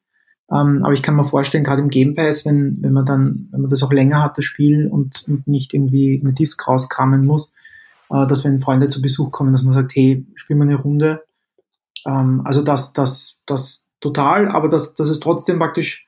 Ähm, 0.51 0.81
aber 0.83 0.93
ich 0.93 1.01
kann 1.01 1.15
mir 1.15 1.23
vorstellen, 1.23 1.63
gerade 1.63 1.81
im 1.81 1.89
Game 1.89 2.13
Pass, 2.13 2.45
wenn, 2.45 2.77
wenn 2.81 2.93
man 2.93 3.05
dann, 3.05 3.47
wenn 3.51 3.61
man 3.61 3.69
das 3.69 3.81
auch 3.81 3.91
länger 3.91 4.21
hat, 4.21 4.37
das 4.37 4.45
Spiel 4.45 4.87
und, 4.87 5.25
und 5.27 5.47
nicht 5.47 5.73
irgendwie 5.73 6.21
eine 6.21 6.33
Disk 6.33 6.67
rauskramen 6.67 7.25
muss, 7.25 7.51
äh, 8.11 8.27
dass 8.27 8.43
wenn 8.43 8.59
Freunde 8.59 8.87
zu 8.89 9.01
Besuch 9.01 9.31
kommen, 9.31 9.53
dass 9.53 9.63
man 9.63 9.73
sagt, 9.73 9.95
hey, 9.95 10.25
spielen 10.35 10.59
wir 10.59 10.65
eine 10.65 10.75
Runde. 10.75 11.23
Ähm, 12.05 12.41
also 12.45 12.61
das, 12.61 12.93
das, 12.93 13.43
das 13.47 13.87
total, 14.01 14.47
aber 14.49 14.69
das, 14.69 14.93
das 14.93 15.09
ist 15.09 15.23
trotzdem 15.23 15.57
praktisch 15.57 16.05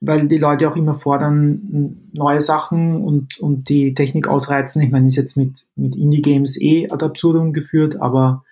weil 0.00 0.28
die 0.28 0.38
Leute 0.38 0.68
auch 0.68 0.76
immer 0.76 0.94
fordern 0.94 2.10
neue 2.12 2.40
Sachen 2.40 3.02
und, 3.02 3.38
und 3.40 3.68
die 3.68 3.94
Technik 3.94 4.28
ausreizen. 4.28 4.82
Ich 4.82 4.90
meine, 4.90 5.08
ist 5.08 5.16
jetzt 5.16 5.36
mit, 5.36 5.66
mit 5.74 5.96
Indie-Games 5.96 6.60
eh 6.60 6.88
ad 6.90 7.04
absurdum 7.04 7.52
geführt, 7.52 8.00
aber 8.00 8.44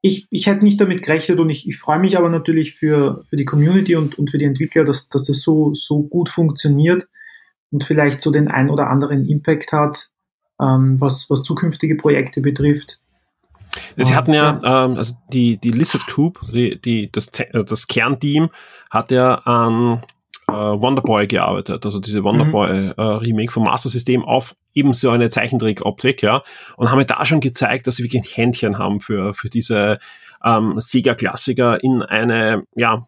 ich, 0.00 0.26
ich 0.30 0.46
hätte 0.46 0.64
nicht 0.64 0.80
damit 0.80 1.02
gerechnet 1.02 1.40
und 1.40 1.48
ich, 1.48 1.66
ich 1.66 1.78
freue 1.78 1.98
mich 1.98 2.18
aber 2.18 2.28
natürlich 2.28 2.74
für, 2.74 3.22
für 3.24 3.36
die 3.36 3.44
Community 3.44 3.96
und, 3.96 4.18
und 4.18 4.30
für 4.30 4.38
die 4.38 4.44
Entwickler, 4.44 4.84
dass, 4.84 5.08
dass 5.08 5.26
das 5.26 5.40
so, 5.40 5.72
so 5.74 6.02
gut 6.02 6.28
funktioniert 6.28 7.08
und 7.70 7.84
vielleicht 7.84 8.20
so 8.20 8.30
den 8.30 8.48
ein 8.48 8.68
oder 8.68 8.90
anderen 8.90 9.24
Impact 9.24 9.72
hat, 9.72 10.10
ähm, 10.60 11.00
was, 11.00 11.30
was 11.30 11.42
zukünftige 11.42 11.96
Projekte 11.96 12.40
betrifft. 12.40 13.00
Sie 13.96 14.14
hatten 14.14 14.32
ja. 14.32 14.60
Ähm, 14.62 14.96
also 14.96 15.14
die, 15.32 15.56
die 15.56 15.70
Lizard 15.70 16.06
Group, 16.06 16.40
die, 16.52 16.80
die, 16.80 17.10
das, 17.10 17.30
das 17.52 17.86
Kernteam 17.86 18.50
hat 18.90 19.10
ja 19.10 19.36
an 19.36 20.02
äh, 20.48 20.52
Wonderboy 20.52 21.26
gearbeitet, 21.26 21.84
also 21.84 22.00
diese 22.00 22.24
Wonderboy 22.24 22.72
mhm. 22.72 22.94
äh, 22.96 23.02
Remake 23.02 23.52
vom 23.52 23.64
Master 23.64 23.88
System 23.88 24.24
auf 24.24 24.54
ebenso 24.72 25.10
eine 25.10 25.28
Zeichentrick-Optik, 25.28 26.22
ja, 26.22 26.42
und 26.76 26.90
haben 26.90 26.98
mir 26.98 27.06
da 27.06 27.24
schon 27.24 27.40
gezeigt, 27.40 27.86
dass 27.86 27.96
sie 27.96 28.02
wirklich 28.02 28.22
ein 28.22 28.28
Händchen 28.28 28.78
haben 28.78 29.00
für, 29.00 29.34
für 29.34 29.48
diese 29.48 29.98
ähm, 30.44 30.74
Sega-Klassiker 30.78 31.82
in 31.82 32.02
eine, 32.02 32.64
ja, 32.74 33.06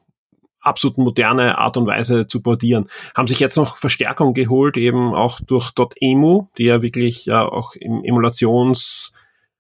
absolut 0.60 0.98
moderne 0.98 1.58
Art 1.58 1.76
und 1.76 1.86
Weise 1.86 2.26
zu 2.26 2.42
portieren. 2.42 2.88
Haben 3.14 3.28
sich 3.28 3.38
jetzt 3.38 3.56
noch 3.56 3.78
Verstärkung 3.78 4.34
geholt, 4.34 4.76
eben 4.76 5.14
auch 5.14 5.38
durch 5.40 5.72
.emu, 6.00 6.48
die 6.58 6.64
ja 6.64 6.82
wirklich 6.82 7.26
ja 7.26 7.46
auch 7.46 7.74
im 7.76 8.02
Emulations, 8.04 9.12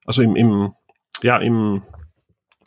also 0.04 0.22
im, 0.22 0.34
im 0.34 0.72
ja, 1.22 1.38
im 1.38 1.82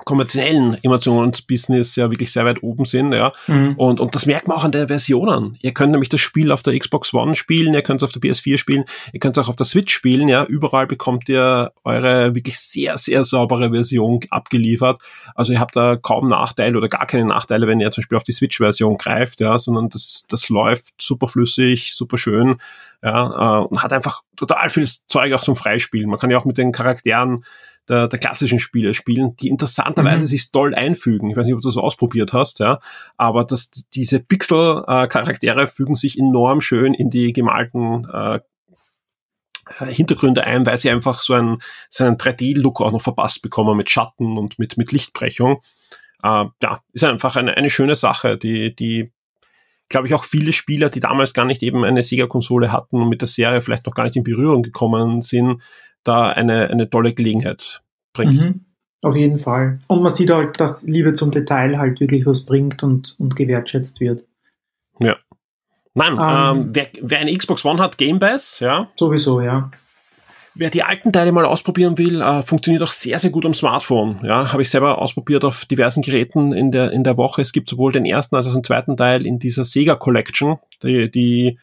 kommerziellen 0.05 0.77
Emotionsbusiness 0.83 1.95
ja 1.95 2.09
wirklich 2.11 2.31
sehr 2.31 2.45
weit 2.45 2.63
oben 2.63 2.85
sind, 2.85 3.13
ja. 3.13 3.31
Mhm. 3.47 3.75
Und, 3.77 3.99
und 3.99 4.15
das 4.15 4.25
merkt 4.25 4.47
man 4.47 4.57
auch 4.57 4.63
an 4.63 4.71
den 4.71 4.87
Versionen. 4.87 5.57
Ihr 5.61 5.73
könnt 5.73 5.91
nämlich 5.91 6.09
das 6.09 6.21
Spiel 6.21 6.51
auf 6.51 6.61
der 6.61 6.77
Xbox 6.77 7.13
One 7.13 7.35
spielen, 7.35 7.73
ihr 7.73 7.81
könnt 7.81 8.01
es 8.01 8.07
auf 8.07 8.11
der 8.11 8.21
PS4 8.21 8.57
spielen, 8.57 8.85
ihr 9.13 9.19
könnt 9.19 9.37
es 9.37 9.43
auch 9.43 9.49
auf 9.49 9.55
der 9.55 9.65
Switch 9.65 9.93
spielen, 9.93 10.27
ja. 10.27 10.43
Überall 10.45 10.87
bekommt 10.87 11.29
ihr 11.29 11.71
eure 11.83 12.35
wirklich 12.35 12.59
sehr, 12.59 12.97
sehr 12.97 13.23
saubere 13.23 13.71
Version 13.71 14.19
abgeliefert. 14.29 14.99
Also 15.35 15.53
ihr 15.53 15.59
habt 15.59 15.75
da 15.75 15.95
kaum 15.95 16.27
Nachteile 16.27 16.77
oder 16.77 16.89
gar 16.89 17.05
keine 17.05 17.25
Nachteile, 17.25 17.67
wenn 17.67 17.79
ihr 17.79 17.91
zum 17.91 18.01
Beispiel 18.01 18.17
auf 18.17 18.23
die 18.23 18.33
Switch-Version 18.33 18.97
greift, 18.97 19.39
ja, 19.39 19.57
sondern 19.57 19.89
das, 19.89 20.25
das 20.27 20.49
läuft 20.49 20.93
super 20.99 21.27
flüssig, 21.27 21.93
super 21.93 22.17
schön, 22.17 22.57
ja, 23.03 23.61
äh, 23.61 23.65
und 23.65 23.81
hat 23.83 23.93
einfach 23.93 24.23
total 24.35 24.69
viel 24.69 24.87
Zeug 24.87 25.33
auch 25.33 25.43
zum 25.43 25.55
Freispielen. 25.55 26.09
Man 26.09 26.19
kann 26.19 26.29
ja 26.29 26.37
auch 26.37 26.45
mit 26.45 26.57
den 26.57 26.71
Charakteren 26.71 27.43
der, 27.89 28.07
der 28.07 28.19
klassischen 28.19 28.59
Spiele 28.59 28.93
spielen, 28.93 29.35
die 29.37 29.49
interessanterweise 29.49 30.21
mhm. 30.21 30.27
sich 30.27 30.51
toll 30.51 30.75
einfügen. 30.75 31.29
Ich 31.31 31.37
weiß 31.37 31.45
nicht, 31.45 31.55
ob 31.55 31.61
du 31.61 31.67
das 31.67 31.77
ausprobiert 31.77 32.33
hast, 32.33 32.59
ja, 32.59 32.79
aber 33.17 33.43
dass 33.43 33.71
diese 33.71 34.19
Pixel-Charaktere 34.19 35.67
fügen 35.67 35.95
sich 35.95 36.17
enorm 36.17 36.61
schön 36.61 36.93
in 36.93 37.09
die 37.09 37.33
gemalten 37.33 38.07
äh, 38.11 38.39
äh, 39.79 39.85
Hintergründe 39.93 40.43
ein, 40.43 40.65
weil 40.65 40.77
sie 40.77 40.89
einfach 40.89 41.21
so 41.21 41.33
einen, 41.33 41.61
so 41.89 42.03
einen 42.03 42.17
3D-Look 42.17 42.81
auch 42.81 42.91
noch 42.91 43.01
verpasst 43.01 43.41
bekommen 43.41 43.77
mit 43.77 43.89
Schatten 43.89 44.37
und 44.37 44.59
mit, 44.59 44.77
mit 44.77 44.91
Lichtbrechung. 44.91 45.61
Äh, 46.23 46.45
ja, 46.61 46.81
ist 46.93 47.03
einfach 47.03 47.35
eine, 47.35 47.55
eine 47.57 47.69
schöne 47.69 47.95
Sache, 47.95 48.37
die, 48.37 48.75
die 48.75 49.11
glaube 49.89 50.05
ich, 50.07 50.13
auch 50.13 50.23
viele 50.23 50.53
Spieler, 50.53 50.89
die 50.89 50.99
damals 50.99 51.33
gar 51.33 51.45
nicht 51.45 51.63
eben 51.63 51.83
eine 51.83 52.03
Sega-Konsole 52.03 52.71
hatten 52.71 53.01
und 53.01 53.09
mit 53.09 53.21
der 53.21 53.27
Serie 53.27 53.61
vielleicht 53.61 53.87
noch 53.87 53.95
gar 53.95 54.03
nicht 54.03 54.15
in 54.15 54.23
Berührung 54.23 54.61
gekommen 54.61 55.23
sind, 55.23 55.63
da 56.03 56.29
eine, 56.29 56.69
eine 56.69 56.89
tolle 56.89 57.13
Gelegenheit 57.13 57.81
bringt. 58.13 58.43
Mhm. 58.43 58.65
Auf 59.01 59.15
jeden 59.15 59.37
Fall. 59.37 59.79
Und 59.87 60.01
man 60.01 60.11
sieht 60.11 60.29
halt, 60.29 60.59
dass 60.59 60.83
Liebe 60.83 61.13
zum 61.13 61.31
Detail 61.31 61.77
halt 61.77 61.99
wirklich 61.99 62.25
was 62.25 62.45
bringt 62.45 62.83
und, 62.83 63.15
und 63.17 63.35
gewertschätzt 63.35 64.01
wird. 64.01 64.25
Ja. 64.99 65.15
Nein, 65.93 66.13
ähm, 66.13 66.61
ähm, 66.61 66.69
wer, 66.73 66.87
wer 67.01 67.19
eine 67.19 67.35
Xbox 67.35 67.63
One 67.65 67.81
hat, 67.81 67.97
Game 67.97 68.19
Pass, 68.19 68.59
ja. 68.59 68.89
Sowieso, 68.95 69.41
ja. 69.41 69.71
Wer 70.55 70.69
die 70.69 70.83
alten 70.83 71.13
Teile 71.13 71.31
mal 71.31 71.45
ausprobieren 71.45 71.97
will, 71.97 72.21
äh, 72.21 72.43
funktioniert 72.43 72.83
auch 72.83 72.91
sehr, 72.91 73.17
sehr 73.19 73.29
gut 73.29 73.45
am 73.45 73.53
Smartphone. 73.53 74.19
Ja, 74.23 74.51
habe 74.51 74.61
ich 74.61 74.69
selber 74.69 74.97
ausprobiert 74.97 75.45
auf 75.45 75.65
diversen 75.65 76.01
Geräten 76.01 76.51
in 76.51 76.71
der, 76.71 76.91
in 76.91 77.03
der 77.03 77.15
Woche. 77.15 77.41
Es 77.41 77.53
gibt 77.53 77.69
sowohl 77.69 77.93
den 77.93 78.05
ersten 78.05 78.35
als 78.35 78.47
auch 78.47 78.53
den 78.53 78.63
zweiten 78.63 78.97
Teil 78.97 79.25
in 79.25 79.39
dieser 79.39 79.63
Sega 79.63 79.95
Collection, 79.95 80.59
die, 80.83 81.09
die 81.09 81.59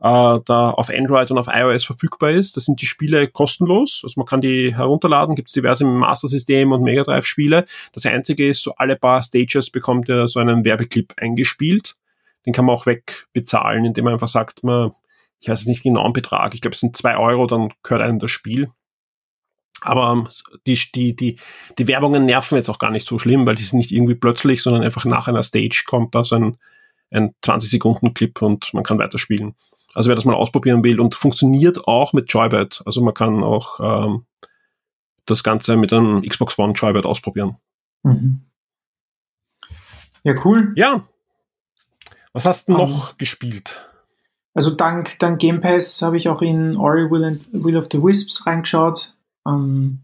äh, 0.00 0.38
da 0.44 0.70
auf 0.70 0.90
Android 0.90 1.30
und 1.30 1.38
auf 1.38 1.48
iOS 1.48 1.84
verfügbar 1.84 2.30
ist. 2.30 2.56
Das 2.56 2.64
sind 2.64 2.80
die 2.80 2.86
Spiele 2.86 3.28
kostenlos. 3.28 4.00
Also 4.04 4.20
man 4.20 4.26
kann 4.26 4.40
die 4.40 4.74
herunterladen, 4.74 5.34
gibt 5.34 5.48
es 5.48 5.54
diverse 5.54 5.84
Master 5.84 6.28
System 6.28 6.72
und 6.72 6.82
Mega 6.82 7.02
Drive 7.02 7.26
Spiele. 7.26 7.66
Das 7.92 8.04
einzige 8.06 8.48
ist, 8.48 8.62
so 8.62 8.74
alle 8.76 8.96
paar 8.96 9.22
Stages 9.22 9.70
bekommt 9.70 10.08
ihr 10.08 10.28
so 10.28 10.40
einen 10.40 10.64
Werbeclip 10.64 11.14
eingespielt. 11.16 11.96
Den 12.44 12.52
kann 12.52 12.64
man 12.64 12.76
auch 12.76 12.86
wegbezahlen, 12.86 13.84
indem 13.84 14.04
man 14.04 14.12
einfach 14.14 14.28
sagt, 14.28 14.62
man, 14.62 14.92
ich 15.40 15.48
weiß 15.48 15.66
nicht 15.66 15.82
genau 15.82 16.04
einen 16.04 16.12
Betrag, 16.12 16.54
ich 16.54 16.60
glaube 16.60 16.74
es 16.74 16.80
sind 16.80 16.96
zwei 16.96 17.16
Euro, 17.16 17.46
dann 17.46 17.72
gehört 17.82 18.02
einem 18.02 18.18
das 18.18 18.30
Spiel. 18.30 18.68
Aber 19.80 20.12
ähm, 20.12 20.28
die, 20.66 20.78
die, 20.94 21.16
die, 21.16 21.38
die 21.78 21.86
Werbungen 21.86 22.24
nerven 22.24 22.56
jetzt 22.56 22.68
auch 22.68 22.78
gar 22.78 22.90
nicht 22.90 23.06
so 23.06 23.18
schlimm, 23.18 23.46
weil 23.46 23.56
die 23.56 23.62
sind 23.62 23.78
nicht 23.78 23.92
irgendwie 23.92 24.14
plötzlich, 24.14 24.62
sondern 24.62 24.84
einfach 24.84 25.04
nach 25.04 25.28
einer 25.28 25.42
Stage 25.42 25.84
kommt 25.86 26.14
da 26.14 26.24
so 26.24 26.36
ein, 26.36 26.56
ein 27.10 27.34
20 27.42 27.68
Sekunden 27.68 28.14
Clip 28.14 28.40
und 28.40 28.72
man 28.72 28.84
kann 28.84 28.98
weiterspielen. 28.98 29.54
Also 29.94 30.08
wer 30.08 30.14
das 30.14 30.24
mal 30.24 30.34
ausprobieren 30.34 30.84
will 30.84 31.00
und 31.00 31.14
funktioniert 31.14 31.86
auch 31.86 32.12
mit 32.12 32.32
Joybird. 32.32 32.82
Also 32.84 33.02
man 33.02 33.14
kann 33.14 33.42
auch 33.42 33.80
ähm, 33.80 34.26
das 35.24 35.42
Ganze 35.42 35.76
mit 35.76 35.92
einem 35.92 36.22
Xbox 36.22 36.58
One 36.58 36.72
Joybird 36.74 37.06
ausprobieren. 37.06 37.56
Mhm. 38.02 38.42
Ja, 40.22 40.34
cool. 40.44 40.72
Ja. 40.76 41.04
Was 42.32 42.46
hast 42.46 42.68
du 42.68 42.72
um, 42.72 42.78
noch 42.78 43.10
ähm, 43.10 43.14
gespielt? 43.18 43.88
Also 44.54 44.70
dank, 44.70 45.18
dank 45.18 45.38
Game 45.38 45.60
Pass 45.60 46.02
habe 46.02 46.16
ich 46.16 46.28
auch 46.28 46.42
in 46.42 46.76
Ori 46.76 47.10
Will, 47.10 47.24
and, 47.24 47.40
Will 47.52 47.76
of 47.76 47.88
the 47.92 48.02
Wisps 48.02 48.46
reingeschaut. 48.46 49.14
Ähm, 49.46 50.00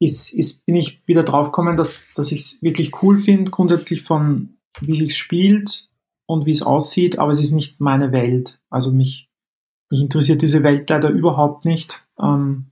ist, 0.00 0.34
ist, 0.34 0.66
bin 0.66 0.76
ich 0.76 1.06
wieder 1.06 1.22
draufgekommen, 1.22 1.76
dass, 1.76 2.12
dass 2.14 2.32
ich 2.32 2.40
es 2.40 2.62
wirklich 2.62 3.02
cool 3.02 3.16
finde, 3.16 3.50
grundsätzlich 3.50 4.02
von 4.02 4.56
wie 4.80 4.96
sich 4.96 5.16
spielt, 5.16 5.88
und 6.26 6.46
wie 6.46 6.50
es 6.50 6.62
aussieht, 6.62 7.18
aber 7.18 7.30
es 7.30 7.40
ist 7.40 7.52
nicht 7.52 7.80
meine 7.80 8.12
Welt. 8.12 8.58
Also 8.70 8.92
mich, 8.92 9.28
mich 9.90 10.00
interessiert 10.00 10.42
diese 10.42 10.62
Welt 10.62 10.88
leider 10.88 11.10
überhaupt 11.10 11.64
nicht. 11.64 12.02
Ähm, 12.20 12.66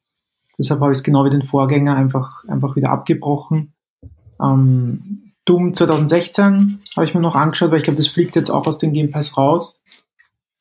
deshalb 0.58 0.80
habe 0.80 0.92
ich 0.92 0.98
es 0.98 1.04
genau 1.04 1.24
wie 1.24 1.30
den 1.30 1.42
Vorgänger 1.42 1.94
einfach, 1.94 2.44
einfach 2.46 2.76
wieder 2.76 2.90
abgebrochen. 2.90 3.72
Ähm, 4.40 5.32
Doom 5.44 5.74
2016 5.74 6.80
habe 6.96 7.06
ich 7.06 7.14
mir 7.14 7.20
noch 7.20 7.34
angeschaut, 7.34 7.70
weil 7.70 7.78
ich 7.78 7.84
glaube, 7.84 7.96
das 7.96 8.06
fliegt 8.06 8.36
jetzt 8.36 8.50
auch 8.50 8.66
aus 8.66 8.78
dem 8.78 8.92
Game 8.92 9.10
Pass 9.10 9.36
raus. 9.36 9.82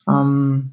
Ähm, 0.08 0.72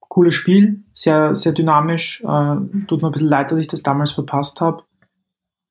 cooles 0.00 0.34
Spiel, 0.34 0.82
sehr, 0.92 1.36
sehr 1.36 1.52
dynamisch. 1.52 2.22
Äh, 2.22 2.56
tut 2.86 3.02
mir 3.02 3.08
ein 3.08 3.12
bisschen 3.12 3.28
leid, 3.28 3.52
dass 3.52 3.58
ich 3.58 3.68
das 3.68 3.82
damals 3.82 4.12
verpasst 4.12 4.60
habe. 4.60 4.82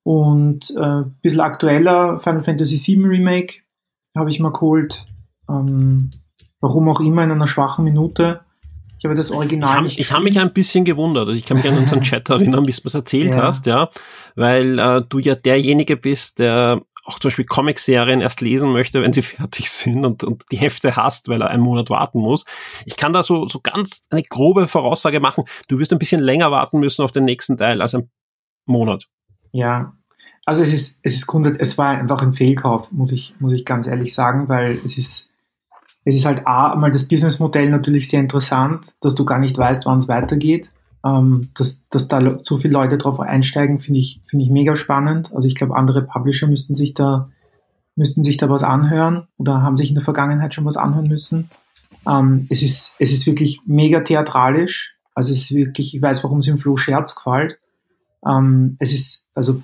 Und 0.04 0.72
äh, 0.78 0.82
ein 0.82 1.16
bisschen 1.24 1.40
aktueller, 1.40 2.20
Final 2.20 2.44
Fantasy 2.44 2.78
VII 2.78 3.08
Remake 3.08 3.64
habe 4.16 4.30
ich 4.30 4.40
mal 4.40 4.54
geholt. 4.54 5.04
Ähm, 5.50 6.10
warum 6.62 6.90
auch 6.90 7.00
immer 7.00 7.24
in 7.24 7.32
einer 7.32 7.48
schwachen 7.48 7.86
Minute. 7.86 8.42
Ich 8.98 9.06
habe 9.06 9.16
das 9.16 9.32
Original. 9.32 9.86
Ich 9.86 10.10
habe 10.10 10.18
hab 10.18 10.24
mich 10.24 10.40
ein 10.40 10.54
bisschen 10.54 10.86
gewundert. 10.86 11.28
Also 11.28 11.38
ich 11.38 11.46
kann 11.46 11.58
mich 11.58 11.68
an 11.68 11.78
unseren 11.78 12.02
Chat 12.04 12.30
erinnern, 12.30 12.68
wie 12.68 12.72
du 12.72 12.82
es 12.84 12.94
erzählt 12.94 13.36
ja. 13.36 13.44
hast, 13.44 13.66
ja, 13.66 13.90
weil 14.36 14.80
äh, 14.80 15.02
du 15.08 15.20
ja 15.20 15.36
derjenige 15.36 15.98
bist, 15.98 16.40
der 16.40 16.82
auch 17.06 17.20
zum 17.20 17.30
Beispiel 17.30 17.46
Comic-Serien 17.46 18.20
erst 18.20 18.42
lesen 18.42 18.72
möchte, 18.72 19.02
wenn 19.02 19.14
sie 19.14 19.22
fertig 19.22 19.70
sind 19.70 20.04
und, 20.06 20.24
und 20.24 20.44
die 20.52 20.58
Hefte 20.58 20.96
hasst, 20.96 21.30
weil 21.30 21.42
er 21.42 21.50
einen 21.50 21.62
Monat 21.62 21.90
warten 21.90 22.20
muss. 22.20 22.46
Ich 22.86 22.98
kann 22.98 23.14
da 23.14 23.22
so, 23.22 23.48
so 23.48 23.60
ganz 23.62 24.04
eine 24.10 24.24
grobe 24.24 24.68
Voraussage 24.68 25.20
machen. 25.20 25.44
Du 25.68 25.78
wirst 25.78 25.94
ein 25.94 26.00
bisschen 26.00 26.22
länger 26.22 26.50
warten 26.52 26.80
müssen 26.80 27.04
auf 27.04 27.12
den 27.12 27.26
nächsten 27.26 27.58
Teil 27.58 27.82
als 27.82 27.94
ein 27.94 28.10
Monat. 28.66 29.08
Ja, 29.52 29.94
also 30.46 30.64
es 30.64 30.74
ist, 30.74 31.00
es 31.04 31.16
ist 31.16 31.28
grundsätzlich, 31.28 31.62
es 31.62 31.78
war 31.78 31.90
einfach 31.90 32.22
ein 32.22 32.34
Fehlkauf, 32.34 32.92
muss 32.92 33.12
ich, 33.12 33.36
muss 33.40 33.52
ich 33.52 33.66
ganz 33.66 33.88
ehrlich 33.88 34.14
sagen, 34.14 34.50
weil 34.50 34.80
es 34.84 34.98
ist, 34.98 35.30
es 36.06 36.16
ist 36.16 36.26
halt 36.26 36.46
A, 36.46 36.76
mal 36.76 36.92
das 36.92 37.08
Businessmodell 37.08 37.70
natürlich 37.70 38.08
sehr 38.08 38.20
interessant, 38.20 38.94
dass 39.02 39.16
du 39.16 39.26
gar 39.26 39.40
nicht 39.40 39.58
weißt, 39.58 39.88
wann 39.88 40.00
es 40.00 40.08
weitergeht. 40.08 40.70
Ähm, 41.04 41.50
dass, 41.56 41.88
dass 41.90 42.08
da 42.08 42.38
so 42.42 42.58
viele 42.58 42.74
Leute 42.74 42.98
drauf 42.98 43.20
einsteigen, 43.20 43.80
finde 43.80 44.00
ich, 44.00 44.22
finde 44.28 44.46
ich 44.46 44.52
mega 44.52 44.76
spannend. 44.76 45.32
Also 45.34 45.48
ich 45.48 45.56
glaube, 45.56 45.76
andere 45.76 46.04
Publisher 46.04 46.48
müssten 46.48 46.76
sich 46.76 46.94
da, 46.94 47.30
müssten 47.96 48.24
sich 48.24 48.38
da 48.38 48.50
was 48.50 48.64
anhören 48.64 49.28
oder 49.38 49.62
haben 49.62 49.78
sich 49.78 49.90
in 49.90 49.96
der 49.96 50.04
Vergangenheit 50.04 50.54
schon 50.54 50.66
was 50.66 50.78
anhören 50.78 51.08
müssen. 51.08 51.50
Ähm, 52.08 52.46
es 52.50 52.62
ist, 52.62 52.96
es 53.00 53.12
ist 53.12 53.26
wirklich 53.26 53.62
mega 53.66 54.02
theatralisch. 54.02 54.96
Also 55.16 55.32
es 55.32 55.42
ist 55.42 55.56
wirklich, 55.56 55.96
ich 55.96 56.02
weiß, 56.02 56.24
warum 56.24 56.38
es 56.40 56.48
im 56.48 56.60
Flo 56.60 56.78
Scherz 56.78 57.16
gefällt. 57.16 57.58
Ähm, 58.26 58.78
es 58.80 58.94
ist, 58.94 59.26
also 59.34 59.62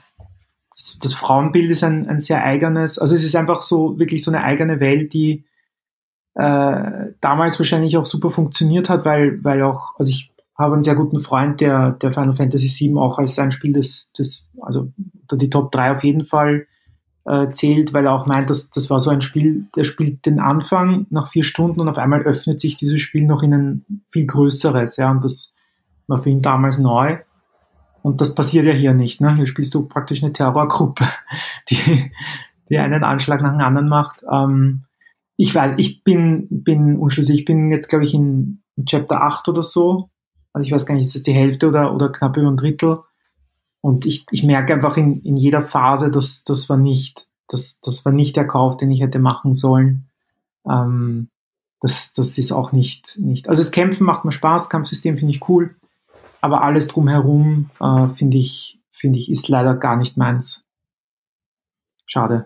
das 1.02 1.14
Frauenbild 1.14 1.70
ist 1.70 1.84
ein, 1.84 2.08
ein 2.08 2.20
sehr 2.20 2.44
eigenes, 2.44 2.98
also 2.98 3.14
es 3.14 3.24
ist 3.24 3.36
einfach 3.36 3.62
so 3.62 4.00
wirklich 4.00 4.24
so 4.24 4.32
eine 4.32 4.44
eigene 4.44 4.80
Welt, 4.80 5.14
die, 5.14 5.44
äh, 6.36 7.12
damals 7.20 7.60
wahrscheinlich 7.60 7.98
auch 7.98 8.06
super 8.06 8.30
funktioniert 8.30 8.90
hat, 8.90 9.06
weil, 9.06 9.44
weil 9.44 9.64
auch, 9.64 9.96
also 9.98 10.10
ich 10.10 10.32
habe 10.58 10.74
einen 10.74 10.84
sehr 10.84 10.96
guten 10.96 11.20
Freund, 11.20 11.60
der, 11.60 11.92
der 11.92 12.12
Final 12.12 12.36
Fantasy 12.36 12.88
VII 12.88 12.98
auch 12.98 13.18
als 13.18 13.36
sein 13.36 13.52
Spiel 13.52 13.74
des, 13.74 14.12
des 14.14 14.50
also 14.62 14.92
unter 15.22 15.38
die 15.38 15.50
Top 15.50 15.72
3 15.72 15.94
auf 15.94 16.04
jeden 16.04 16.26
Fall 16.26 16.68
äh, 17.26 17.52
zählt, 17.52 17.94
weil 17.94 18.06
er 18.06 18.14
auch 18.14 18.26
meint, 18.26 18.50
dass 18.50 18.70
das 18.70 18.90
war 18.90 19.00
so 19.00 19.10
ein 19.10 19.22
Spiel, 19.22 19.66
der 19.76 19.84
spielt 19.84 20.26
den 20.26 20.40
Anfang 20.40 21.08
nach 21.10 21.28
vier 21.28 21.44
Stunden 21.44 21.80
und 21.80 21.90
auf 21.90 21.98
einmal 21.98 22.22
öffnet 22.22 22.60
sich 22.60 22.76
dieses 22.76 23.02
Spiel 23.02 23.26
noch 23.26 23.44
in 23.44 23.54
ein 23.54 23.86
viel 24.10 24.26
größeres, 24.26 24.98
ja, 24.98 25.12
und 25.12 25.24
das 25.24 25.54
war 26.08 26.20
für 26.20 26.30
ihn 26.30 26.42
damals 26.42 26.78
neu. 26.78 27.18
Und 28.04 28.20
das 28.20 28.34
passiert 28.34 28.66
ja 28.66 28.74
hier 28.74 28.94
nicht. 28.94 29.22
Ne? 29.22 29.36
Hier 29.36 29.46
spielst 29.46 29.76
du 29.76 29.88
praktisch 29.88 30.24
eine 30.24 30.34
Terrorgruppe, 30.34 31.06
die, 31.70 32.12
die 32.70 32.78
einen 32.78 33.04
Anschlag 33.04 33.42
nach 33.42 33.52
dem 33.52 33.62
anderen 33.62 33.90
macht. 33.90 34.24
Ähm, 34.32 34.86
ich 35.42 35.56
weiß, 35.56 35.74
ich 35.78 36.04
bin, 36.04 36.46
bin 36.52 37.00
unschlüssig. 37.00 37.40
Ich 37.40 37.46
bin 37.46 37.72
jetzt, 37.72 37.88
glaube 37.88 38.04
ich, 38.04 38.14
in 38.14 38.62
Chapter 38.86 39.24
8 39.24 39.48
oder 39.48 39.64
so. 39.64 40.12
Also 40.54 40.68
ich 40.68 40.72
weiß 40.72 40.86
gar 40.86 40.94
nicht, 40.94 41.08
ist 41.08 41.16
das 41.16 41.24
die 41.24 41.34
Hälfte 41.34 41.68
oder, 41.68 41.96
oder 41.96 42.12
knapp 42.12 42.38
über 42.38 42.48
ein 42.48 42.58
Drittel? 42.58 43.00
Und 43.82 44.06
ich, 44.06 44.24
ich 44.30 44.44
merke 44.44 44.76
einfach 44.76 44.98
in, 44.98 45.20
in 45.22 45.38
jeder 45.38 45.64
Phase, 45.64 46.12
dass 46.12 46.44
das 46.44 46.70
war 46.70 46.78
nicht, 46.78 47.26
das, 47.48 47.82
das 47.82 48.06
war 48.06 48.12
nicht 48.12 48.36
der 48.36 48.46
Kauf, 48.46 48.78
den 48.78 48.92
ich 48.92 49.02
hätte 49.02 49.18
machen 49.18 49.56
sollen. 49.56 50.12
Ähm, 50.70 51.30
das, 51.80 52.14
das 52.14 52.38
ist 52.38 52.52
auch 52.52 52.72
nicht, 52.72 53.18
nicht. 53.18 53.50
Also 53.50 53.64
das 53.64 53.72
Kämpfen 53.72 54.06
macht 54.06 54.26
mir 54.26 54.32
Spaß, 54.32 54.70
Kampfsystem 54.70 55.18
finde 55.18 55.34
ich 55.34 55.50
cool, 55.50 55.76
aber 56.42 56.62
alles 56.62 56.88
drumherum 56.88 57.72
äh, 57.80 58.08
finde 58.10 58.38
ich, 58.38 58.80
finde 58.92 59.18
ich, 59.18 59.32
ist 59.32 59.48
leider 59.48 59.74
gar 59.74 59.98
nicht 59.98 60.18
meins. 60.18 60.62
Schade. 62.06 62.46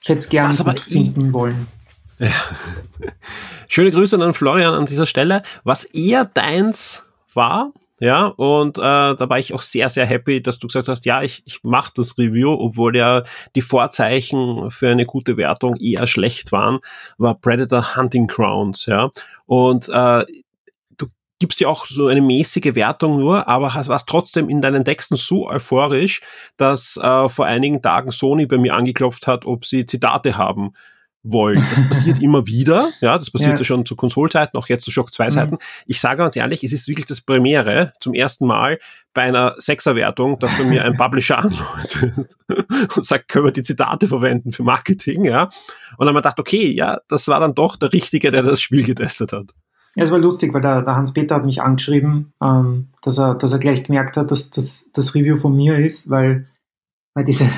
Ich 0.00 0.08
hätte 0.08 0.20
es 0.20 0.30
gerne 0.30 0.54
finden 0.54 1.34
wollen. 1.34 1.66
Ja. 2.18 2.30
Schöne 3.68 3.90
Grüße 3.90 4.20
an 4.22 4.34
Florian 4.34 4.74
an 4.74 4.86
dieser 4.86 5.06
Stelle. 5.06 5.42
Was 5.64 5.84
eher 5.84 6.24
deins 6.24 7.04
war, 7.34 7.72
ja, 8.00 8.26
und 8.26 8.78
äh, 8.78 8.80
da 8.80 9.28
war 9.28 9.40
ich 9.40 9.52
auch 9.52 9.60
sehr, 9.60 9.88
sehr 9.88 10.06
happy, 10.06 10.40
dass 10.40 10.60
du 10.60 10.68
gesagt 10.68 10.86
hast, 10.86 11.04
ja, 11.04 11.22
ich, 11.22 11.42
ich 11.46 11.64
mache 11.64 11.92
das 11.96 12.16
Review, 12.16 12.52
obwohl 12.52 12.96
ja 12.96 13.24
die 13.56 13.60
Vorzeichen 13.60 14.70
für 14.70 14.88
eine 14.88 15.04
gute 15.04 15.36
Wertung 15.36 15.76
eher 15.76 16.06
schlecht 16.06 16.52
waren, 16.52 16.78
war 17.16 17.34
Predator 17.34 17.96
Hunting 17.96 18.28
Grounds, 18.28 18.86
ja. 18.86 19.10
Und 19.46 19.88
äh, 19.88 20.24
du 20.96 21.06
gibst 21.40 21.58
ja 21.58 21.66
auch 21.66 21.86
so 21.86 22.06
eine 22.06 22.20
mäßige 22.20 22.76
Wertung 22.76 23.18
nur, 23.18 23.48
aber 23.48 23.74
hast, 23.74 23.88
warst 23.88 24.08
trotzdem 24.08 24.48
in 24.48 24.62
deinen 24.62 24.84
Texten 24.84 25.16
so 25.16 25.48
euphorisch, 25.48 26.20
dass 26.56 26.96
äh, 26.98 27.28
vor 27.28 27.46
einigen 27.46 27.82
Tagen 27.82 28.12
Sony 28.12 28.46
bei 28.46 28.58
mir 28.58 28.74
angeklopft 28.74 29.26
hat, 29.26 29.44
ob 29.44 29.66
sie 29.66 29.86
Zitate 29.86 30.38
haben 30.38 30.72
wollen. 31.30 31.64
Das 31.70 31.86
passiert 31.86 32.18
immer 32.22 32.46
wieder. 32.46 32.90
Ja, 33.00 33.18
das 33.18 33.30
passierte 33.30 33.58
ja. 33.58 33.64
schon 33.64 33.86
zu 33.86 33.96
Konsolzeiten, 33.96 34.58
auch 34.58 34.68
jetzt 34.68 34.84
zu 34.84 34.90
Shock 34.90 35.12
2 35.12 35.28
Zeiten. 35.30 35.54
Mhm. 35.54 35.58
Ich 35.86 36.00
sage 36.00 36.18
ganz 36.18 36.36
ehrlich, 36.36 36.64
es 36.64 36.72
ist 36.72 36.88
wirklich 36.88 37.06
das 37.06 37.20
Premiere 37.20 37.92
zum 38.00 38.14
ersten 38.14 38.46
Mal 38.46 38.78
bei 39.14 39.22
einer 39.22 39.54
Sechserwertung, 39.58 40.38
dass 40.38 40.56
bei 40.56 40.64
mir 40.64 40.84
ein 40.84 40.96
Publisher 40.98 41.38
anläutet 41.38 42.36
und 42.96 43.04
sagt, 43.04 43.28
können 43.28 43.46
wir 43.46 43.52
die 43.52 43.62
Zitate 43.62 44.08
verwenden 44.08 44.52
für 44.52 44.62
Marketing, 44.62 45.24
ja. 45.24 45.44
Und 45.44 45.52
dann 46.00 46.08
haben 46.08 46.14
wir 46.14 46.22
gedacht, 46.22 46.38
okay, 46.38 46.70
ja, 46.70 46.98
das 47.08 47.28
war 47.28 47.40
dann 47.40 47.54
doch 47.54 47.76
der 47.76 47.92
Richtige, 47.92 48.30
der 48.30 48.42
das 48.42 48.60
Spiel 48.60 48.84
getestet 48.84 49.32
hat. 49.32 49.52
Ja, 49.96 50.04
es 50.04 50.10
war 50.10 50.18
lustig, 50.18 50.54
weil 50.54 50.60
der, 50.60 50.82
der 50.82 50.96
Hans-Peter 50.96 51.34
hat 51.34 51.44
mich 51.44 51.62
angeschrieben, 51.62 52.32
ähm, 52.42 52.88
dass, 53.02 53.18
er, 53.18 53.34
dass 53.34 53.52
er 53.52 53.58
gleich 53.58 53.84
gemerkt 53.84 54.16
hat, 54.16 54.30
dass 54.30 54.50
das 54.50 54.88
das 54.92 55.14
Review 55.14 55.36
von 55.36 55.56
mir 55.56 55.78
ist, 55.78 56.10
weil, 56.10 56.46
weil 57.18 57.24
diese, 57.24 57.50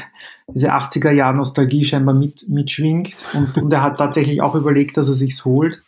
diese 0.49 0.73
80er-Jahr-Nostalgie 0.73 1.85
scheinbar 1.85 2.15
mit, 2.15 2.49
mitschwingt 2.49 3.15
und, 3.35 3.59
und 3.59 3.73
er 3.73 3.83
hat 3.83 3.99
tatsächlich 3.99 4.41
auch 4.41 4.55
überlegt, 4.55 4.97
dass 4.97 5.11
er 5.11 5.15
sich's 5.15 5.45
holt. 5.45 5.83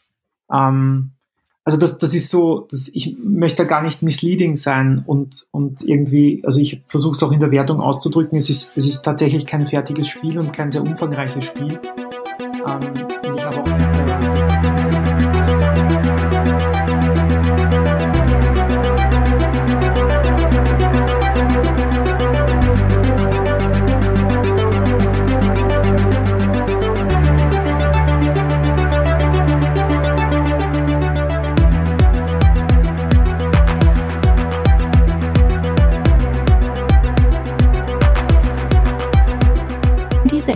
Ähm, 0.53 1.13
also 1.65 1.79
das, 1.79 1.97
das 1.99 2.13
ist 2.13 2.29
so, 2.29 2.67
das, 2.71 2.91
ich 2.93 3.17
möchte 3.25 3.63
da 3.63 3.65
gar 3.65 3.83
nicht 3.83 4.03
misleading 4.03 4.57
sein 4.57 5.03
und, 5.07 5.47
und 5.53 5.81
irgendwie, 5.81 6.43
also 6.45 6.61
ich 6.61 6.83
versuche 6.87 7.13
es 7.13 7.23
auch 7.23 7.33
in 7.33 7.41
der 7.41 7.51
Wertung 7.51 7.81
auszudrücken, 7.81 8.37
es 8.37 8.51
ist, 8.51 8.77
es 8.77 8.87
ist 8.87 9.03
tatsächlich 9.03 9.47
kein 9.47 9.67
fertiges 9.67 10.09
Spiel 10.09 10.39
und 10.39 10.53
kein 10.53 10.71
sehr 10.71 10.83
umfangreiches 10.83 11.47
Spiel. 11.47 11.81
Ähm, 12.69 12.81
ich 13.35 13.45
habe 13.45 13.63
auch 13.63 13.72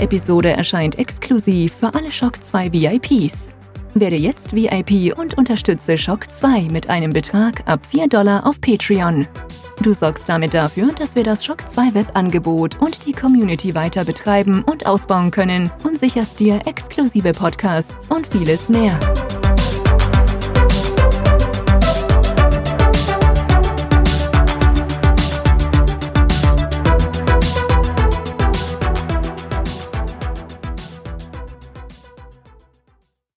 Episode 0.07 0.51
erscheint 0.51 1.01
exklusiv 1.01 1.73
für 1.81 1.93
alle 1.93 2.13
Shock 2.13 2.41
2 2.41 2.73
VIPs. 2.73 3.49
Werde 3.95 4.15
jetzt 4.15 4.55
VIP 4.55 5.19
und 5.19 5.37
unterstütze 5.37 5.99
Shock 5.99 6.31
2 6.31 6.69
mit 6.71 6.89
einem 6.89 7.13
Betrag 7.13 7.65
ab 7.67 7.81
4 7.91 8.07
Dollar 8.07 8.47
auf 8.47 8.61
Patreon. 8.61 9.27
Du 9.83 9.93
sorgst 9.93 10.29
damit 10.29 10.55
dafür, 10.55 10.93
dass 10.93 11.17
wir 11.17 11.25
das 11.25 11.45
Shock 11.45 11.69
2 11.69 11.95
Webangebot 11.95 12.81
und 12.81 13.05
die 13.05 13.13
Community 13.13 13.75
weiter 13.75 14.05
betreiben 14.05 14.63
und 14.63 14.87
ausbauen 14.87 15.33
können 15.33 15.73
und 15.83 15.99
sicherst 15.99 16.39
dir 16.39 16.61
exklusive 16.67 17.33
Podcasts 17.33 18.07
und 18.09 18.29
vieles 18.29 18.69
mehr. 18.69 18.97